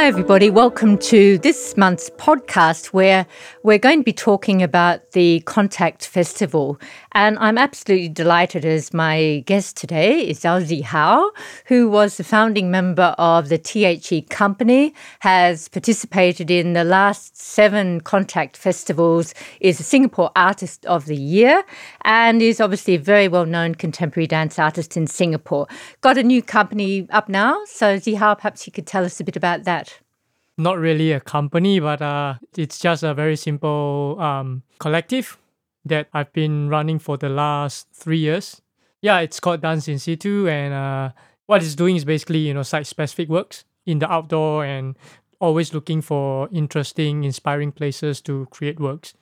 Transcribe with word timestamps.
Hi, 0.00 0.06
everybody. 0.06 0.48
Welcome 0.48 0.96
to 1.12 1.36
this 1.36 1.76
month's 1.76 2.08
podcast 2.08 2.86
where 2.86 3.26
we're 3.62 3.76
going 3.76 3.98
to 3.98 4.02
be 4.02 4.14
talking 4.14 4.62
about 4.62 5.10
the 5.10 5.40
Contact 5.40 6.06
Festival. 6.06 6.80
And 7.12 7.38
I'm 7.38 7.58
absolutely 7.58 8.08
delighted 8.08 8.64
as 8.64 8.94
my 8.94 9.42
guest 9.44 9.76
today 9.76 10.26
is 10.26 10.42
Elsie 10.42 10.80
Howe, 10.80 11.30
who 11.66 11.90
was 11.90 12.16
the 12.16 12.24
founding 12.24 12.70
member 12.70 13.14
of 13.18 13.50
the 13.50 13.58
THE 13.58 14.22
Company, 14.30 14.94
has 15.18 15.68
participated 15.68 16.50
in 16.50 16.72
the 16.72 16.84
last 16.84 17.36
seven 17.36 18.00
Contact 18.00 18.56
Festivals, 18.56 19.34
is 19.60 19.80
a 19.80 19.82
Singapore 19.82 20.30
Artist 20.34 20.86
of 20.86 21.04
the 21.04 21.16
Year, 21.16 21.62
and 22.06 22.40
is 22.40 22.58
obviously 22.58 22.94
a 22.94 22.98
very 22.98 23.28
well 23.28 23.44
known 23.44 23.74
contemporary 23.74 24.26
dance 24.26 24.58
artist 24.58 24.96
in 24.96 25.06
Singapore. 25.06 25.66
Got 26.00 26.16
a 26.16 26.22
new 26.22 26.42
company 26.42 27.06
up 27.10 27.28
now. 27.28 27.62
So, 27.66 27.96
Zihao, 27.96 28.38
perhaps 28.38 28.66
you 28.66 28.72
could 28.72 28.86
tell 28.86 29.04
us 29.04 29.20
a 29.20 29.24
bit 29.24 29.36
about 29.36 29.64
that 29.64 29.89
not 30.60 30.78
really 30.78 31.12
a 31.12 31.20
company, 31.20 31.80
but 31.80 32.02
uh, 32.02 32.34
it's 32.56 32.78
just 32.78 33.02
a 33.02 33.14
very 33.14 33.36
simple 33.36 34.16
um, 34.20 34.62
collective 34.78 35.38
that 35.84 36.08
I've 36.12 36.32
been 36.32 36.68
running 36.68 36.98
for 36.98 37.16
the 37.16 37.28
last 37.28 37.88
three 37.92 38.18
years. 38.18 38.60
Yeah, 39.02 39.20
it's 39.20 39.40
called 39.40 39.62
Dance 39.62 39.88
in 39.88 39.98
Situ, 39.98 40.48
and 40.48 40.74
uh, 40.74 41.10
what 41.46 41.62
it's 41.62 41.74
doing 41.74 41.96
is 41.96 42.04
basically 42.04 42.38
you 42.40 42.54
know 42.54 42.62
site 42.62 42.86
specific 42.86 43.28
works 43.28 43.64
in 43.86 43.98
the 43.98 44.10
outdoor 44.10 44.64
and 44.64 44.96
always 45.40 45.72
looking 45.72 46.02
for 46.02 46.48
interesting, 46.52 47.24
inspiring 47.24 47.72
places 47.72 48.20
to 48.22 48.46
create 48.50 48.78
works. 48.78 49.14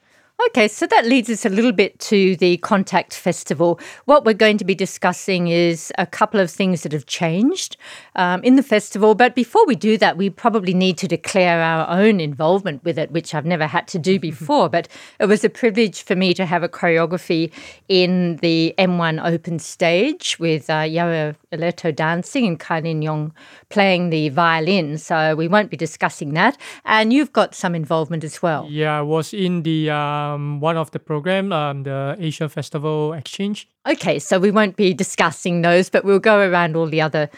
Okay, 0.47 0.69
so 0.69 0.87
that 0.87 1.05
leads 1.05 1.29
us 1.29 1.45
a 1.45 1.49
little 1.49 1.73
bit 1.73 1.99
to 1.99 2.37
the 2.37 2.55
Contact 2.57 3.13
Festival. 3.13 3.77
What 4.05 4.23
we're 4.23 4.33
going 4.33 4.57
to 4.59 4.63
be 4.63 4.73
discussing 4.73 5.49
is 5.49 5.91
a 5.97 6.05
couple 6.05 6.39
of 6.39 6.49
things 6.49 6.83
that 6.83 6.93
have 6.93 7.05
changed 7.07 7.75
um, 8.15 8.41
in 8.41 8.55
the 8.55 8.63
festival. 8.63 9.15
But 9.15 9.35
before 9.35 9.65
we 9.65 9.75
do 9.75 9.97
that, 9.97 10.15
we 10.15 10.29
probably 10.29 10.73
need 10.73 10.97
to 10.99 11.09
declare 11.09 11.61
our 11.61 11.89
own 11.89 12.21
involvement 12.21 12.85
with 12.85 12.97
it, 12.97 13.11
which 13.11 13.35
I've 13.35 13.45
never 13.45 13.67
had 13.67 13.85
to 13.89 13.99
do 13.99 14.17
before. 14.29 14.69
but 14.69 14.87
it 15.19 15.25
was 15.25 15.43
a 15.43 15.49
privilege 15.49 16.03
for 16.03 16.15
me 16.15 16.33
to 16.35 16.45
have 16.45 16.63
a 16.63 16.69
choreography 16.69 17.51
in 17.89 18.37
the 18.37 18.73
M1 18.77 19.21
open 19.29 19.59
stage 19.59 20.39
with 20.39 20.69
uh, 20.69 20.85
Yara 20.87 21.35
Aleto 21.51 21.93
dancing 21.93 22.47
and 22.47 22.57
Kailin 22.57 23.03
Yong 23.03 23.33
playing 23.69 24.09
the 24.09 24.29
violin. 24.29 24.97
So 24.97 25.35
we 25.35 25.47
won't 25.47 25.69
be 25.69 25.77
discussing 25.77 26.33
that. 26.33 26.57
And 26.85 27.13
you've 27.13 27.33
got 27.33 27.55
some 27.55 27.75
involvement 27.75 28.23
as 28.23 28.41
well. 28.41 28.67
Yeah, 28.69 28.99
I 28.99 29.01
was 29.01 29.33
in 29.33 29.63
the. 29.63 29.89
Um, 29.89 30.59
one 30.59 30.77
of 30.77 30.91
the 30.91 30.99
program, 30.99 31.51
um, 31.51 31.83
the 31.83 32.15
Asia 32.19 32.49
Festival 32.49 33.13
Exchange. 33.13 33.67
Okay, 33.87 34.19
so 34.19 34.39
we 34.39 34.51
won't 34.51 34.75
be 34.75 34.93
discussing 34.93 35.61
those, 35.61 35.89
but 35.89 36.03
we'll 36.03 36.19
go 36.19 36.39
around 36.39 36.75
all 36.75 36.87
the 36.87 37.01
other 37.01 37.29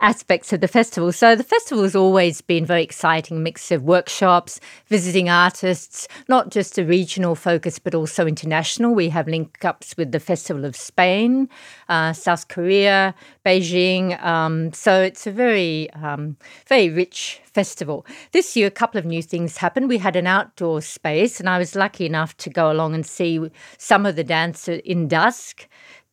aspects 0.00 0.52
of 0.52 0.60
the 0.60 0.68
festival. 0.68 1.12
So 1.12 1.34
the 1.34 1.44
festival 1.44 1.84
has 1.84 1.96
always 1.96 2.40
been 2.40 2.64
very 2.64 2.82
exciting 2.82 3.42
mix 3.42 3.70
of 3.70 3.82
workshops, 3.82 4.60
visiting 4.86 5.28
artists, 5.28 6.06
not 6.28 6.50
just 6.50 6.78
a 6.78 6.84
regional 6.84 7.34
focus 7.34 7.78
but 7.78 7.94
also 7.94 8.26
international. 8.26 8.94
We 8.94 9.08
have 9.08 9.28
link 9.28 9.64
ups 9.64 9.96
with 9.96 10.12
the 10.12 10.20
Festival 10.20 10.64
of 10.64 10.76
Spain, 10.76 11.48
uh, 11.88 12.12
South 12.12 12.48
Korea, 12.48 13.14
Beijing. 13.44 14.22
Um, 14.22 14.72
so 14.72 15.02
it's 15.02 15.26
a 15.26 15.32
very 15.32 15.90
um, 15.90 16.36
very 16.66 16.90
rich 16.90 17.40
festival. 17.52 18.06
This 18.32 18.56
year, 18.56 18.68
a 18.68 18.70
couple 18.70 18.98
of 18.98 19.04
new 19.04 19.22
things 19.22 19.56
happened. 19.56 19.88
We 19.88 19.98
had 19.98 20.14
an 20.16 20.26
outdoor 20.26 20.80
space, 20.80 21.40
and 21.40 21.48
I 21.48 21.58
was 21.58 21.74
lucky 21.74 22.06
enough 22.06 22.36
to 22.38 22.50
go 22.50 22.70
along 22.70 22.94
and 22.94 23.04
see 23.04 23.50
some 23.78 24.06
of 24.06 24.14
the 24.16 24.24
dance 24.24 24.68
in 24.68 25.08
dusk 25.08 25.66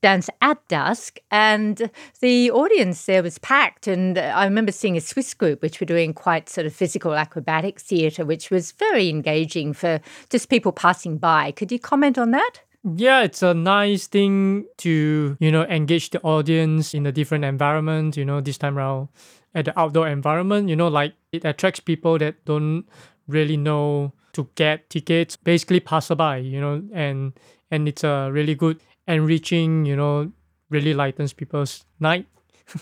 dance 0.05 0.29
at 0.39 0.59
dusk, 0.67 1.17
and 1.31 1.89
the 2.21 2.51
audience 2.51 3.07
there 3.07 3.23
was 3.23 3.39
packed. 3.39 3.87
And 3.87 4.19
I 4.19 4.43
remember 4.45 4.71
seeing 4.71 4.95
a 4.95 5.01
Swiss 5.01 5.33
group 5.33 5.63
which 5.63 5.79
were 5.79 5.87
doing 5.87 6.13
quite 6.13 6.47
sort 6.47 6.67
of 6.67 6.75
physical 6.75 7.15
acrobatic 7.15 7.79
theatre, 7.79 8.23
which 8.23 8.51
was 8.51 8.71
very 8.73 9.09
engaging 9.09 9.73
for 9.73 9.99
just 10.29 10.47
people 10.47 10.71
passing 10.71 11.17
by. 11.17 11.51
Could 11.53 11.71
you 11.71 11.79
comment 11.79 12.19
on 12.19 12.29
that? 12.31 12.59
Yeah, 12.83 13.23
it's 13.23 13.41
a 13.41 13.55
nice 13.55 14.05
thing 14.05 14.65
to, 14.77 15.37
you 15.39 15.51
know, 15.51 15.63
engage 15.63 16.11
the 16.11 16.21
audience 16.21 16.93
in 16.93 17.07
a 17.07 17.11
different 17.11 17.43
environment, 17.43 18.15
you 18.15 18.25
know, 18.25 18.41
this 18.41 18.59
time 18.59 18.77
around 18.77 19.07
at 19.55 19.65
the 19.65 19.79
outdoor 19.79 20.07
environment, 20.07 20.69
you 20.69 20.75
know, 20.75 20.87
like 20.87 21.15
it 21.31 21.43
attracts 21.45 21.79
people 21.79 22.19
that 22.19 22.45
don't 22.45 22.85
really 23.27 23.57
know 23.57 24.13
to 24.33 24.47
get 24.53 24.87
tickets, 24.91 25.35
basically 25.35 25.79
passerby, 25.79 26.41
you 26.43 26.61
know, 26.61 26.83
and 26.93 27.33
and 27.71 27.87
it's 27.87 28.03
a 28.03 28.29
really 28.31 28.53
good 28.53 28.79
enriching, 29.07 29.85
you 29.85 29.95
know, 29.95 30.31
really 30.69 30.93
lightens 30.93 31.33
people's 31.33 31.85
night. 31.99 32.27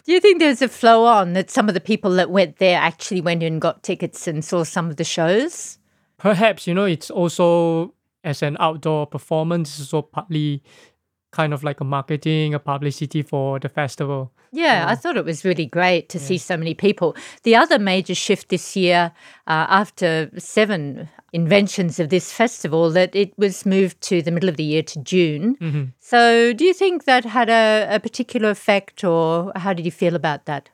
Do 0.06 0.13
you 0.13 0.19
think 0.19 0.39
there's 0.39 0.61
a 0.61 0.69
flow 0.69 1.06
on 1.06 1.34
that 1.34 1.50
some 1.50 1.67
of 1.67 1.73
the 1.73 1.81
people 1.81 2.11
that 2.11 2.29
went 2.29 2.57
there 2.57 2.79
actually 2.79 3.22
went 3.22 3.44
and 3.44 3.59
got 3.59 3.84
tickets 3.84 4.28
and 4.28 4.44
saw 4.44 4.63
some 4.63 4.89
of 4.89 4.95
the 4.95 5.03
shows? 5.03 5.78
Perhaps, 6.17 6.67
you 6.67 6.73
know, 6.73 6.85
it's 6.85 7.12
also 7.12 7.94
as 8.23 8.41
an 8.41 8.56
outdoor 8.59 9.06
performance, 9.06 9.79
it's 9.79 9.94
also 9.94 10.07
partly 10.07 10.63
kind 11.33 11.53
of 11.53 11.63
like 11.63 11.81
a 11.81 11.83
marketing, 11.83 12.53
a 12.53 12.59
publicity 12.59 13.22
for 13.22 13.59
the 13.59 13.67
festival. 13.67 14.31
Yeah, 14.53 14.85
I 14.88 14.95
thought 14.95 15.17
it 15.17 15.25
was 15.25 15.44
really 15.44 15.66
great 15.66 16.09
to 16.09 16.19
yeah. 16.19 16.23
see 16.23 16.38
so 16.38 16.56
many 16.56 16.75
people. 16.75 17.16
The 17.41 17.56
other 17.56 17.79
major 17.79 18.16
shift 18.16 18.50
this 18.50 18.75
year, 18.75 19.12
uh, 19.47 19.66
after 19.67 20.29
seven 20.38 21.09
inventions 21.33 21.99
of 21.99 22.09
this 22.09 22.31
festival, 22.31 22.89
that 22.91 23.16
it 23.16 23.33
was 23.38 23.66
moved 23.66 23.99
to 24.01 24.21
the 24.21 24.31
middle 24.31 24.49
of 24.49 24.57
the 24.57 24.63
year 24.63 24.83
to 24.83 24.99
June. 24.99 25.55
Mm-hmm. 25.57 25.83
So, 25.99 26.53
do 26.53 26.63
you 26.63 26.73
think 26.73 27.05
that 27.05 27.25
had 27.25 27.49
a, 27.49 27.88
a 27.89 27.99
particular 27.99 28.51
effect, 28.51 29.03
or 29.03 29.51
how 29.55 29.73
did 29.73 29.85
you 29.85 29.91
feel 29.91 30.16
about 30.16 30.45
that? 30.45 30.69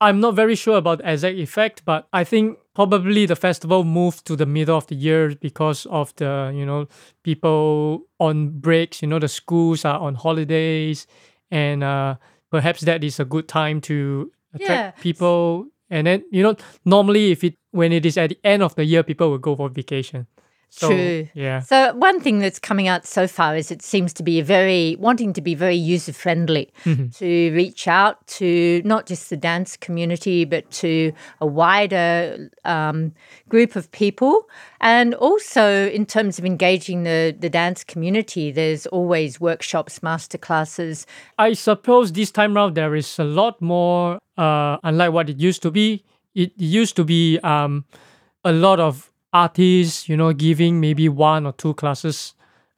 I'm 0.00 0.18
not 0.20 0.34
very 0.34 0.54
sure 0.54 0.78
about 0.78 0.98
the 0.98 1.12
exact 1.12 1.36
effect, 1.36 1.82
but 1.84 2.08
I 2.12 2.24
think 2.24 2.58
probably 2.74 3.26
the 3.26 3.36
festival 3.36 3.84
moved 3.84 4.24
to 4.26 4.36
the 4.36 4.46
middle 4.46 4.76
of 4.76 4.86
the 4.86 4.94
year 4.94 5.34
because 5.34 5.84
of 5.86 6.14
the 6.16 6.50
you 6.54 6.64
know 6.64 6.88
people 7.22 8.06
on 8.18 8.48
breaks. 8.48 9.02
You 9.02 9.08
know 9.08 9.18
the 9.18 9.28
schools 9.28 9.84
are 9.84 9.98
on 10.00 10.14
holidays, 10.14 11.06
and 11.50 11.84
uh, 11.84 12.16
perhaps 12.50 12.80
that 12.82 13.04
is 13.04 13.20
a 13.20 13.26
good 13.26 13.46
time 13.46 13.82
to 13.82 14.32
attract 14.54 14.96
yeah. 14.96 15.02
people. 15.02 15.66
And 15.90 16.06
then 16.06 16.24
you 16.30 16.42
know 16.42 16.56
normally 16.86 17.32
if 17.32 17.44
it 17.44 17.59
when 17.70 17.92
it 17.92 18.04
is 18.06 18.16
at 18.16 18.30
the 18.30 18.38
end 18.44 18.62
of 18.62 18.74
the 18.74 18.84
year, 18.84 19.02
people 19.02 19.30
will 19.30 19.38
go 19.38 19.56
for 19.56 19.68
vacation. 19.68 20.26
So, 20.72 20.88
True. 20.88 21.28
Yeah. 21.34 21.58
So 21.60 21.92
one 21.94 22.20
thing 22.20 22.38
that's 22.38 22.60
coming 22.60 22.86
out 22.86 23.04
so 23.04 23.26
far 23.26 23.56
is 23.56 23.72
it 23.72 23.82
seems 23.82 24.12
to 24.14 24.22
be 24.22 24.40
very 24.40 24.96
wanting 25.00 25.32
to 25.32 25.40
be 25.40 25.56
very 25.56 25.74
user 25.74 26.12
friendly 26.12 26.72
mm-hmm. 26.84 27.08
to 27.08 27.52
reach 27.52 27.88
out 27.88 28.24
to 28.38 28.80
not 28.84 29.06
just 29.06 29.30
the 29.30 29.36
dance 29.36 29.76
community 29.76 30.44
but 30.44 30.70
to 30.70 31.12
a 31.40 31.46
wider 31.46 32.50
um, 32.64 33.12
group 33.48 33.74
of 33.74 33.90
people, 33.90 34.48
and 34.80 35.12
also 35.14 35.88
in 35.88 36.06
terms 36.06 36.38
of 36.38 36.44
engaging 36.44 37.02
the 37.02 37.36
the 37.36 37.50
dance 37.50 37.82
community, 37.82 38.52
there's 38.52 38.86
always 38.86 39.40
workshops, 39.40 39.98
masterclasses. 39.98 41.04
I 41.36 41.54
suppose 41.54 42.12
this 42.12 42.30
time 42.30 42.56
around 42.56 42.76
there 42.76 42.94
is 42.94 43.18
a 43.18 43.24
lot 43.24 43.60
more, 43.60 44.20
uh, 44.38 44.76
unlike 44.84 45.12
what 45.12 45.28
it 45.28 45.40
used 45.40 45.62
to 45.62 45.72
be. 45.72 46.04
It 46.34 46.52
used 46.56 46.96
to 46.96 47.04
be 47.04 47.38
um, 47.40 47.84
a 48.44 48.52
lot 48.52 48.80
of 48.80 49.10
artists, 49.32 50.08
you 50.08 50.16
know, 50.16 50.32
giving 50.32 50.80
maybe 50.80 51.08
one 51.08 51.46
or 51.46 51.52
two 51.52 51.74
classes 51.74 52.34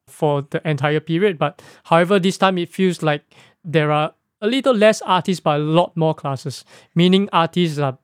for 0.07 0.43
the 0.51 0.67
entire 0.69 1.01
period. 1.01 1.39
But 1.39 1.63
however, 1.85 2.19
this 2.19 2.39
time 2.39 2.59
it 2.59 2.69
feels 2.69 3.03
like 3.03 3.23
there 3.65 3.91
are 3.91 4.15
a 4.41 4.47
little 4.47 4.75
less 4.75 5.01
artists, 5.03 5.41
but 5.41 5.61
a 5.61 5.63
lot 5.63 5.97
more 5.97 6.15
classes, 6.15 6.65
meaning 6.95 7.29
artists 7.33 7.79
are, 7.79 7.99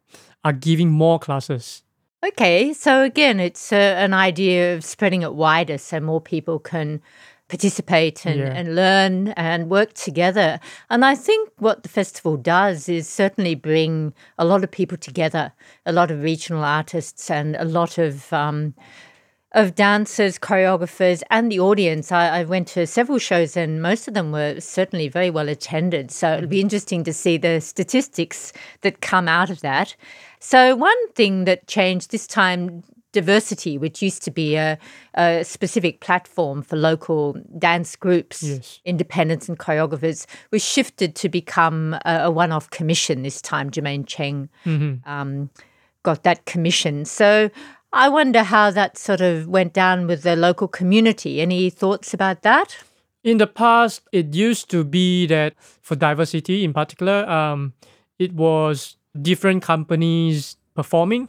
are 0.44 0.52
giving 0.52 0.90
more 0.90 1.18
classes. 1.18 1.82
Okay, 2.24 2.72
so 2.72 3.02
again, 3.02 3.38
it's 3.38 3.72
uh, 3.72 3.76
an 3.76 4.12
idea 4.12 4.74
of 4.74 4.84
spreading 4.84 5.22
it 5.22 5.34
wider 5.34 5.78
so 5.78 6.00
more 6.00 6.20
people 6.20 6.58
can 6.58 7.00
participate 7.48 8.24
and, 8.26 8.40
yeah. 8.40 8.52
and 8.52 8.74
learn 8.74 9.28
and 9.28 9.70
work 9.70 9.94
together. 9.94 10.60
And 10.90 11.04
I 11.04 11.14
think 11.14 11.50
what 11.58 11.82
the 11.82 11.88
festival 11.88 12.36
does 12.36 12.88
is 12.88 13.08
certainly 13.08 13.54
bring 13.54 14.12
a 14.38 14.44
lot 14.44 14.62
of 14.62 14.70
people 14.70 14.98
together, 14.98 15.52
a 15.86 15.92
lot 15.92 16.10
of 16.10 16.22
regional 16.22 16.62
artists 16.62 17.30
and 17.30 17.56
a 17.56 17.64
lot 17.64 17.98
of 17.98 18.32
um, 18.32 18.74
of 19.52 19.74
dancers, 19.74 20.38
choreographers, 20.38 21.22
and 21.30 21.50
the 21.50 21.58
audience. 21.58 22.12
I, 22.12 22.40
I, 22.40 22.44
went 22.44 22.68
to 22.68 22.86
several 22.86 23.18
shows, 23.18 23.56
and 23.56 23.80
most 23.80 24.06
of 24.06 24.12
them 24.12 24.30
were 24.30 24.60
certainly 24.60 25.08
very 25.08 25.30
well 25.30 25.48
attended. 25.48 26.10
So 26.10 26.34
it'll 26.34 26.48
be 26.48 26.58
mm-hmm. 26.58 26.66
interesting 26.66 27.02
to 27.04 27.14
see 27.14 27.38
the 27.38 27.60
statistics 27.60 28.52
that 28.82 29.00
come 29.00 29.26
out 29.26 29.48
of 29.48 29.60
that. 29.62 29.96
So, 30.38 30.76
one 30.76 31.12
thing 31.12 31.44
that 31.46 31.66
changed 31.66 32.10
this 32.10 32.26
time 32.26 32.84
diversity, 33.12 33.78
which 33.78 34.02
used 34.02 34.22
to 34.24 34.30
be 34.30 34.56
a, 34.56 34.78
a 35.14 35.44
specific 35.44 36.00
platform 36.00 36.62
for 36.62 36.76
local 36.76 37.36
dance 37.58 37.96
groups, 37.96 38.42
yes. 38.42 38.80
independents, 38.84 39.48
and 39.48 39.58
choreographers, 39.58 40.26
was 40.50 40.64
shifted 40.64 41.14
to 41.16 41.28
become 41.28 41.94
a, 42.04 42.24
a 42.24 42.30
one 42.30 42.52
off 42.52 42.70
commission 42.70 43.22
this 43.22 43.40
time. 43.40 43.70
Germaine 43.70 44.04
Cheng 44.04 44.48
mm-hmm. 44.64 45.08
um, 45.08 45.50
got 46.02 46.22
that 46.24 46.44
commission. 46.44 47.04
So 47.04 47.50
I 47.92 48.08
wonder 48.08 48.42
how 48.42 48.70
that 48.70 48.98
sort 48.98 49.20
of 49.20 49.46
went 49.48 49.72
down 49.72 50.06
with 50.06 50.22
the 50.22 50.36
local 50.36 50.68
community. 50.68 51.40
Any 51.40 51.70
thoughts 51.70 52.12
about 52.12 52.42
that? 52.42 52.76
In 53.24 53.38
the 53.38 53.46
past, 53.46 54.02
it 54.12 54.34
used 54.34 54.70
to 54.70 54.84
be 54.84 55.26
that 55.26 55.54
for 55.58 55.96
diversity 55.96 56.62
in 56.62 56.72
particular, 56.72 57.28
um, 57.28 57.72
it 58.18 58.32
was 58.32 58.96
different 59.20 59.62
companies 59.62 60.56
performing 60.74 61.28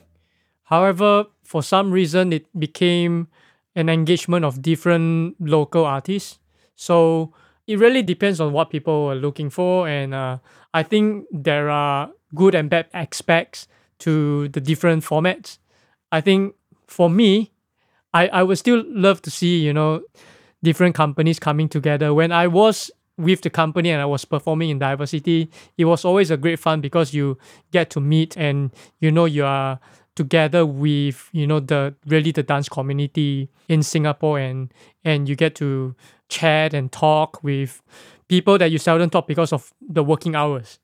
However, 0.69 1.25
for 1.49 1.63
some 1.63 1.89
reason, 1.89 2.31
it 2.31 2.45
became 2.59 3.27
an 3.75 3.89
engagement 3.89 4.45
of 4.45 4.61
different 4.61 5.35
local 5.41 5.83
artists. 5.83 6.37
So 6.75 7.33
it 7.65 7.79
really 7.79 8.03
depends 8.03 8.39
on 8.39 8.53
what 8.53 8.69
people 8.69 9.09
are 9.09 9.15
looking 9.15 9.49
for. 9.49 9.87
And 9.87 10.13
uh, 10.13 10.37
I 10.75 10.83
think 10.83 11.25
there 11.31 11.71
are 11.71 12.11
good 12.35 12.53
and 12.53 12.69
bad 12.69 12.85
aspects 12.93 13.67
to 14.05 14.49
the 14.49 14.61
different 14.61 15.03
formats. 15.03 15.57
I 16.11 16.21
think 16.21 16.53
for 16.85 17.09
me, 17.09 17.51
I, 18.13 18.27
I 18.27 18.43
would 18.43 18.59
still 18.59 18.83
love 18.85 19.23
to 19.23 19.31
see, 19.31 19.57
you 19.57 19.73
know, 19.73 20.03
different 20.61 20.93
companies 20.93 21.39
coming 21.39 21.67
together. 21.67 22.13
When 22.13 22.31
I 22.31 22.45
was 22.45 22.91
with 23.17 23.41
the 23.41 23.49
company 23.49 23.89
and 23.89 23.99
I 23.99 24.05
was 24.05 24.23
performing 24.23 24.69
in 24.69 24.77
diversity, 24.77 25.49
it 25.79 25.85
was 25.85 26.05
always 26.05 26.29
a 26.29 26.37
great 26.37 26.59
fun 26.59 26.79
because 26.79 27.11
you 27.11 27.39
get 27.71 27.89
to 27.89 27.99
meet 27.99 28.37
and 28.37 28.69
you 28.99 29.09
know 29.09 29.25
you 29.25 29.45
are 29.45 29.79
together 30.19 30.65
with 30.65 31.29
you 31.31 31.47
know 31.47 31.61
the 31.61 31.95
really 32.05 32.33
the 32.33 32.43
dance 32.43 32.67
community 32.67 33.47
in 33.69 33.81
Singapore 33.81 34.37
and 34.37 34.73
and 35.05 35.29
you 35.29 35.35
get 35.43 35.55
to 35.55 35.95
chat 36.27 36.73
and 36.73 36.91
talk 36.91 37.41
with 37.41 37.81
people 38.27 38.57
that 38.57 38.69
you 38.69 38.77
seldom 38.77 39.09
talk 39.09 39.27
because 39.27 39.53
of 39.53 39.71
the 39.79 40.03
working 40.03 40.35
hours. 40.35 40.79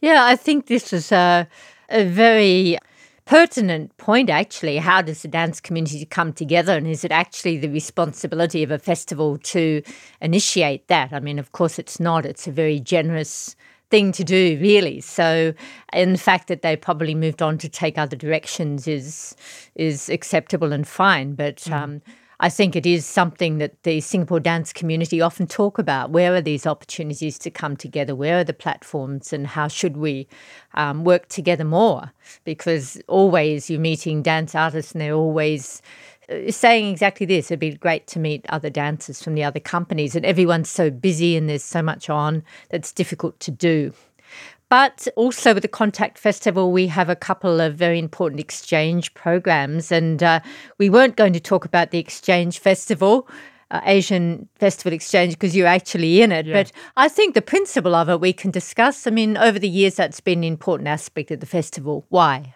Yeah, 0.00 0.24
I 0.24 0.34
think 0.34 0.66
this 0.66 0.92
is 0.92 1.12
a, 1.12 1.46
a 1.88 2.04
very 2.04 2.78
pertinent 3.26 3.96
point, 3.96 4.28
actually. 4.28 4.78
How 4.78 5.02
does 5.02 5.22
the 5.22 5.28
dance 5.28 5.60
community 5.60 6.04
come 6.04 6.32
together? 6.32 6.76
And 6.76 6.88
is 6.88 7.04
it 7.04 7.12
actually 7.12 7.58
the 7.58 7.68
responsibility 7.68 8.64
of 8.64 8.72
a 8.72 8.78
festival 8.78 9.38
to 9.54 9.82
initiate 10.20 10.88
that? 10.88 11.12
I 11.12 11.20
mean, 11.20 11.38
of 11.38 11.52
course, 11.52 11.78
it's 11.78 12.00
not. 12.00 12.26
It's 12.26 12.48
a 12.48 12.52
very 12.52 12.80
generous 12.80 13.54
thing 13.90 14.12
to 14.12 14.24
do, 14.24 14.58
really. 14.60 15.00
So, 15.00 15.52
in 15.92 16.12
the 16.12 16.18
fact 16.18 16.48
that 16.48 16.62
they 16.62 16.76
probably 16.76 17.14
moved 17.14 17.42
on 17.42 17.58
to 17.58 17.68
take 17.68 17.98
other 17.98 18.16
directions 18.16 18.86
is 18.86 19.36
is 19.74 20.08
acceptable 20.08 20.72
and 20.72 20.86
fine. 20.86 21.34
But 21.34 21.56
mm. 21.56 21.72
um, 21.72 22.02
I 22.42 22.48
think 22.48 22.74
it 22.74 22.86
is 22.86 23.04
something 23.04 23.58
that 23.58 23.82
the 23.82 24.00
Singapore 24.00 24.40
dance 24.40 24.72
community 24.72 25.20
often 25.20 25.46
talk 25.46 25.78
about. 25.78 26.10
Where 26.10 26.34
are 26.34 26.40
these 26.40 26.66
opportunities 26.66 27.38
to 27.40 27.50
come 27.50 27.76
together? 27.76 28.14
Where 28.14 28.38
are 28.38 28.44
the 28.44 28.54
platforms, 28.54 29.32
and 29.32 29.46
how 29.46 29.68
should 29.68 29.98
we 29.98 30.26
um, 30.74 31.04
work 31.04 31.28
together 31.28 31.64
more? 31.64 32.12
Because 32.44 33.00
always 33.08 33.68
you're 33.68 33.80
meeting 33.80 34.22
dance 34.22 34.54
artists, 34.54 34.92
and 34.92 35.00
they're 35.00 35.12
always 35.14 35.82
saying 36.50 36.88
exactly 36.90 37.26
this. 37.26 37.50
It'd 37.50 37.60
be 37.60 37.72
great 37.72 38.06
to 38.08 38.18
meet 38.18 38.46
other 38.48 38.70
dancers 38.70 39.22
from 39.22 39.34
the 39.34 39.44
other 39.44 39.60
companies, 39.60 40.14
and 40.14 40.24
everyone's 40.24 40.70
so 40.70 40.90
busy 40.90 41.36
and 41.36 41.48
there's 41.48 41.64
so 41.64 41.82
much 41.82 42.08
on 42.10 42.42
that's 42.68 42.92
difficult 42.92 43.38
to 43.40 43.50
do. 43.50 43.92
But 44.68 45.08
also 45.16 45.52
with 45.52 45.62
the 45.62 45.68
Contact 45.68 46.16
Festival, 46.16 46.70
we 46.70 46.86
have 46.86 47.08
a 47.08 47.16
couple 47.16 47.60
of 47.60 47.74
very 47.74 47.98
important 47.98 48.40
exchange 48.40 49.12
programs. 49.14 49.90
And 49.90 50.22
uh, 50.22 50.38
we 50.78 50.88
weren't 50.88 51.16
going 51.16 51.32
to 51.32 51.40
talk 51.40 51.64
about 51.64 51.90
the 51.90 51.98
Exchange 51.98 52.60
Festival, 52.60 53.28
uh, 53.72 53.80
Asian 53.84 54.48
Festival 54.54 54.92
Exchange, 54.92 55.32
because 55.32 55.56
you're 55.56 55.66
actually 55.66 56.22
in 56.22 56.30
it. 56.30 56.46
Yeah. 56.46 56.62
But 56.62 56.72
I 56.96 57.08
think 57.08 57.34
the 57.34 57.42
principle 57.42 57.96
of 57.96 58.08
it 58.08 58.20
we 58.20 58.32
can 58.32 58.52
discuss. 58.52 59.08
I 59.08 59.10
mean, 59.10 59.36
over 59.36 59.58
the 59.58 59.68
years, 59.68 59.96
that's 59.96 60.20
been 60.20 60.38
an 60.38 60.44
important 60.44 60.88
aspect 60.88 61.32
of 61.32 61.40
the 61.40 61.46
festival. 61.46 62.06
Why? 62.08 62.54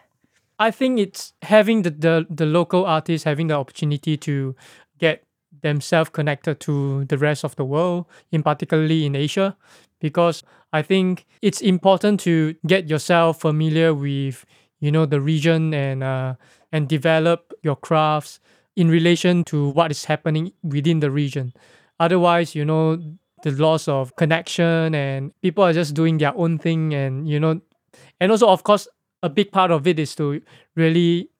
I 0.59 0.71
think 0.71 0.99
it's 1.01 1.33
having 1.43 1.83
the, 1.83 1.91
the, 1.91 2.27
the 2.31 2.47
local 2.47 2.85
artists 2.87 3.25
having 3.25 3.49
the 3.49 3.55
opportunity 3.55 4.17
to 4.19 4.55
get 4.99 5.25
themselves 5.63 6.11
connected 6.11 6.61
to 6.61 7.05
the 7.07 7.19
rest 7.19 7.45
of 7.45 7.57
the 7.57 7.65
world, 7.65 8.07
in 8.31 8.43
particularly 8.43 9.05
in 9.07 9.17
Asia, 9.17 9.57
because 10.01 10.43
I 10.73 10.83
think 10.83 11.27
it's 11.43 11.61
important 11.61 12.21
to 12.21 12.55
get 12.67 12.89
yourself 12.89 13.41
familiar 13.41 13.95
with 13.95 14.45
you 14.81 14.91
know 14.93 15.07
the 15.07 15.21
region 15.21 15.73
and 15.73 16.03
uh, 16.05 16.35
and 16.73 16.89
develop 16.89 17.53
your 17.63 17.77
crafts 17.77 18.41
in 18.77 18.89
relation 18.89 19.45
to 19.45 19.69
what 19.71 19.91
is 19.91 20.05
happening 20.05 20.53
within 20.63 21.01
the 21.01 21.11
region. 21.11 21.53
Otherwise, 22.01 22.55
you 22.55 22.65
know, 22.65 22.97
the 23.43 23.53
loss 23.53 23.87
of 23.89 24.15
connection 24.17 24.95
and 24.95 25.33
people 25.43 25.65
are 25.65 25.73
just 25.73 25.95
doing 25.95 26.19
their 26.19 26.37
own 26.37 26.59
thing 26.59 26.93
and 26.93 27.29
you 27.29 27.39
know 27.39 27.61
and 28.21 28.31
also 28.33 28.49
of 28.49 28.63
course 28.65 28.89
a 29.25 29.29
big 29.29 29.51
part 29.51 29.71
of 29.71 29.87
it 29.87 29.99
is 29.99 30.15
to 30.15 30.41
really 30.77 31.31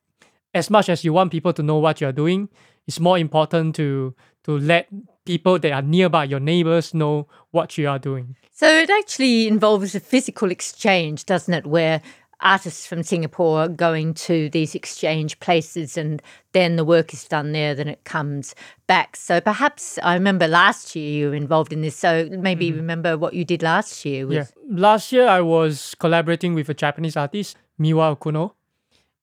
as 0.55 0.71
much 0.71 0.89
as 0.89 1.05
you 1.05 1.13
want 1.13 1.33
people 1.33 1.53
to 1.53 1.63
know 1.63 1.79
what 1.79 2.01
you're 2.01 2.13
doing, 2.13 2.49
it's 2.87 3.01
more 3.01 3.19
important 3.19 3.75
to 3.77 4.15
to 4.45 4.59
let 4.59 4.89
people 5.25 5.59
that 5.59 5.73
are 5.73 5.83
nearby, 5.83 6.25
your 6.25 6.41
neighbors, 6.41 6.93
know 6.93 7.27
what 7.51 7.79
you 7.79 7.89
are 7.89 7.99
doing. 7.99 8.37
So 8.53 8.69
it 8.69 8.91
actually 8.91 9.49
involves 9.49 9.95
a 9.95 10.01
physical 10.01 10.51
exchange, 10.51 11.25
doesn't 11.25 11.53
it? 11.53 11.67
Where 11.67 12.03
artists 12.45 12.87
from 12.87 13.03
Singapore 13.03 13.69
going 13.69 14.15
to 14.15 14.51
these 14.51 14.75
exchange 14.75 15.41
places 15.41 15.97
and 15.97 16.23
then 16.53 16.77
the 16.77 16.85
work 16.85 17.13
is 17.13 17.25
done 17.25 17.53
there, 17.53 17.75
then 17.75 17.89
it 17.89 18.05
comes 18.05 18.55
back. 18.87 19.17
So 19.17 19.41
perhaps 19.41 19.99
I 20.03 20.15
remember 20.15 20.47
last 20.47 20.95
year 20.95 21.11
you 21.11 21.29
were 21.31 21.35
involved 21.35 21.73
in 21.73 21.81
this. 21.81 21.97
So 21.97 22.29
maybe 22.31 22.71
mm. 22.71 22.77
remember 22.77 23.17
what 23.17 23.35
you 23.35 23.45
did 23.45 23.63
last 23.63 24.05
year. 24.05 24.27
With... 24.27 24.37
Yeah. 24.37 24.79
Last 24.79 25.11
year 25.11 25.27
I 25.27 25.41
was 25.41 25.95
collaborating 25.99 26.55
with 26.55 26.69
a 26.69 26.75
Japanese 26.75 27.17
artist, 27.17 27.57
Miwa 27.81 28.17
Okuno. 28.17 28.53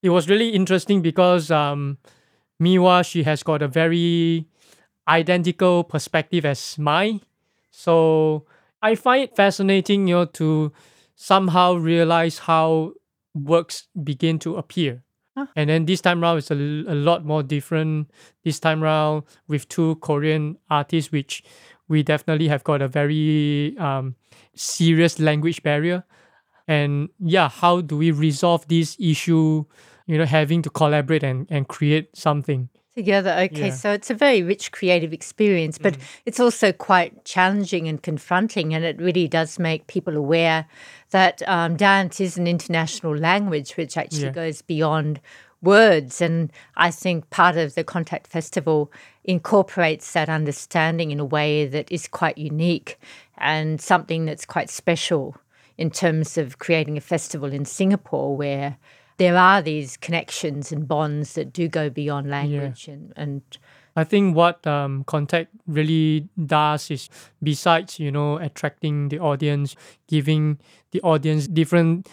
It 0.01 0.09
was 0.09 0.27
really 0.27 0.49
interesting 0.49 1.01
because 1.01 1.51
um, 1.51 1.99
Miwa, 2.61 3.05
she 3.05 3.23
has 3.23 3.43
got 3.43 3.61
a 3.61 3.67
very 3.67 4.47
identical 5.07 5.83
perspective 5.83 6.43
as 6.43 6.77
mine. 6.79 7.21
So 7.69 8.45
I 8.81 8.95
find 8.95 9.23
it 9.23 9.35
fascinating, 9.35 10.07
you 10.07 10.15
know, 10.15 10.25
to 10.25 10.71
somehow 11.15 11.75
realize 11.75 12.39
how 12.39 12.93
works 13.33 13.87
begin 14.03 14.39
to 14.39 14.55
appear. 14.57 15.03
Huh. 15.37 15.45
And 15.55 15.69
then 15.69 15.85
this 15.85 16.01
time 16.01 16.21
around, 16.21 16.39
it's 16.39 16.51
a, 16.51 16.55
a 16.55 16.95
lot 16.95 17.25
more 17.25 17.41
different. 17.41 18.11
This 18.43 18.59
time 18.59 18.83
around 18.83 19.23
with 19.47 19.67
two 19.69 19.95
Korean 19.95 20.57
artists, 20.69 21.11
which 21.11 21.43
we 21.87 22.03
definitely 22.03 22.47
have 22.49 22.63
got 22.63 22.81
a 22.81 22.87
very 22.87 23.77
um, 23.77 24.15
serious 24.55 25.19
language 25.19 25.63
barrier. 25.63 26.03
And 26.67 27.09
yeah, 27.19 27.49
how 27.49 27.81
do 27.81 27.97
we 27.97 28.11
resolve 28.11 28.67
this 28.67 28.97
issue? 28.99 29.65
You 30.07 30.17
know, 30.17 30.25
having 30.25 30.61
to 30.63 30.69
collaborate 30.69 31.23
and, 31.23 31.47
and 31.49 31.67
create 31.67 32.15
something 32.15 32.69
together. 32.95 33.31
Okay, 33.31 33.67
yeah. 33.67 33.73
so 33.73 33.91
it's 33.91 34.09
a 34.09 34.13
very 34.13 34.43
rich 34.43 34.71
creative 34.71 35.13
experience, 35.13 35.77
but 35.77 35.97
mm. 35.97 36.01
it's 36.25 36.39
also 36.39 36.71
quite 36.71 37.23
challenging 37.25 37.87
and 37.87 38.01
confronting, 38.01 38.73
and 38.73 38.83
it 38.83 38.99
really 38.99 39.27
does 39.27 39.59
make 39.59 39.87
people 39.87 40.17
aware 40.17 40.65
that 41.11 41.41
um, 41.47 41.75
dance 41.75 42.19
is 42.19 42.37
an 42.37 42.47
international 42.47 43.15
language, 43.15 43.77
which 43.77 43.97
actually 43.97 44.23
yeah. 44.23 44.31
goes 44.31 44.61
beyond 44.61 45.19
words. 45.61 46.21
And 46.21 46.51
I 46.75 46.91
think 46.91 47.29
part 47.29 47.57
of 47.57 47.75
the 47.75 47.83
Contact 47.83 48.27
Festival 48.27 48.91
incorporates 49.23 50.11
that 50.13 50.29
understanding 50.29 51.11
in 51.11 51.19
a 51.19 51.25
way 51.25 51.65
that 51.67 51.91
is 51.91 52.07
quite 52.07 52.37
unique 52.37 52.99
and 53.37 53.79
something 53.79 54.25
that's 54.25 54.45
quite 54.45 54.69
special 54.69 55.35
in 55.77 55.89
terms 55.89 56.37
of 56.37 56.59
creating 56.59 56.97
a 56.97 57.01
festival 57.01 57.51
in 57.51 57.65
Singapore 57.65 58.35
where 58.35 58.77
there 59.21 59.37
are 59.37 59.61
these 59.61 59.97
connections 59.97 60.71
and 60.71 60.87
bonds 60.87 61.35
that 61.35 61.53
do 61.53 61.67
go 61.67 61.91
beyond 61.91 62.27
language 62.27 62.87
yeah. 62.87 62.95
and, 62.95 63.13
and 63.15 63.41
I 63.95 64.03
think 64.03 64.35
what 64.35 64.65
um, 64.65 65.03
contact 65.03 65.51
really 65.67 66.27
does 66.43 66.89
is 66.89 67.07
besides 67.43 67.99
you 67.99 68.11
know 68.11 68.37
attracting 68.37 69.09
the 69.09 69.19
audience, 69.19 69.75
giving 70.07 70.57
the 70.91 71.01
audience 71.01 71.47
different 71.47 72.09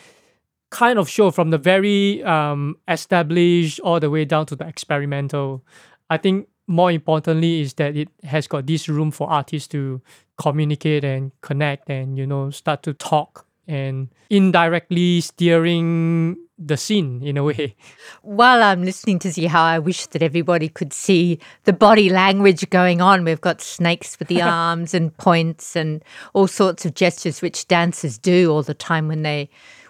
kind 0.70 0.98
of 0.98 1.08
show 1.08 1.30
from 1.30 1.48
the 1.48 1.56
very 1.56 2.22
um, 2.24 2.76
established 2.88 3.80
all 3.80 4.00
the 4.00 4.10
way 4.10 4.26
down 4.26 4.44
to 4.46 4.56
the 4.56 4.66
experimental. 4.66 5.64
I 6.10 6.18
think 6.18 6.48
more 6.66 6.90
importantly 6.90 7.62
is 7.62 7.74
that 7.74 7.96
it 7.96 8.08
has 8.24 8.46
got 8.46 8.66
this 8.66 8.88
room 8.88 9.12
for 9.12 9.30
artists 9.30 9.68
to 9.68 10.02
communicate 10.36 11.04
and 11.04 11.32
connect 11.40 11.88
and 11.88 12.18
you 12.18 12.26
know 12.26 12.50
start 12.50 12.82
to 12.82 12.92
talk 12.92 13.46
and 13.66 14.08
indirectly 14.30 15.20
steering 15.20 16.36
the 16.58 16.76
scene 16.76 17.22
in 17.22 17.36
a 17.36 17.44
way. 17.44 17.76
While 18.22 18.62
I'm 18.62 18.84
listening 18.84 19.18
to 19.20 19.32
see 19.32 19.46
how 19.46 19.62
I 19.62 19.78
wish 19.78 20.06
that 20.06 20.22
everybody 20.22 20.68
could 20.68 20.92
see 20.92 21.38
the 21.64 21.72
body 21.72 22.10
language 22.10 22.68
going 22.70 23.00
on. 23.00 23.24
We've 23.24 23.40
got 23.40 23.60
snakes 23.60 24.18
with 24.18 24.28
the 24.28 24.42
arms 24.42 24.92
and 24.92 25.16
points 25.16 25.76
and 25.76 26.02
all 26.34 26.48
sorts 26.48 26.84
of 26.84 26.94
gestures 26.94 27.40
which 27.40 27.68
dancers 27.68 28.18
do 28.18 28.50
all 28.50 28.62
the 28.62 28.74
time 28.74 29.08
when 29.08 29.22
they 29.22 29.48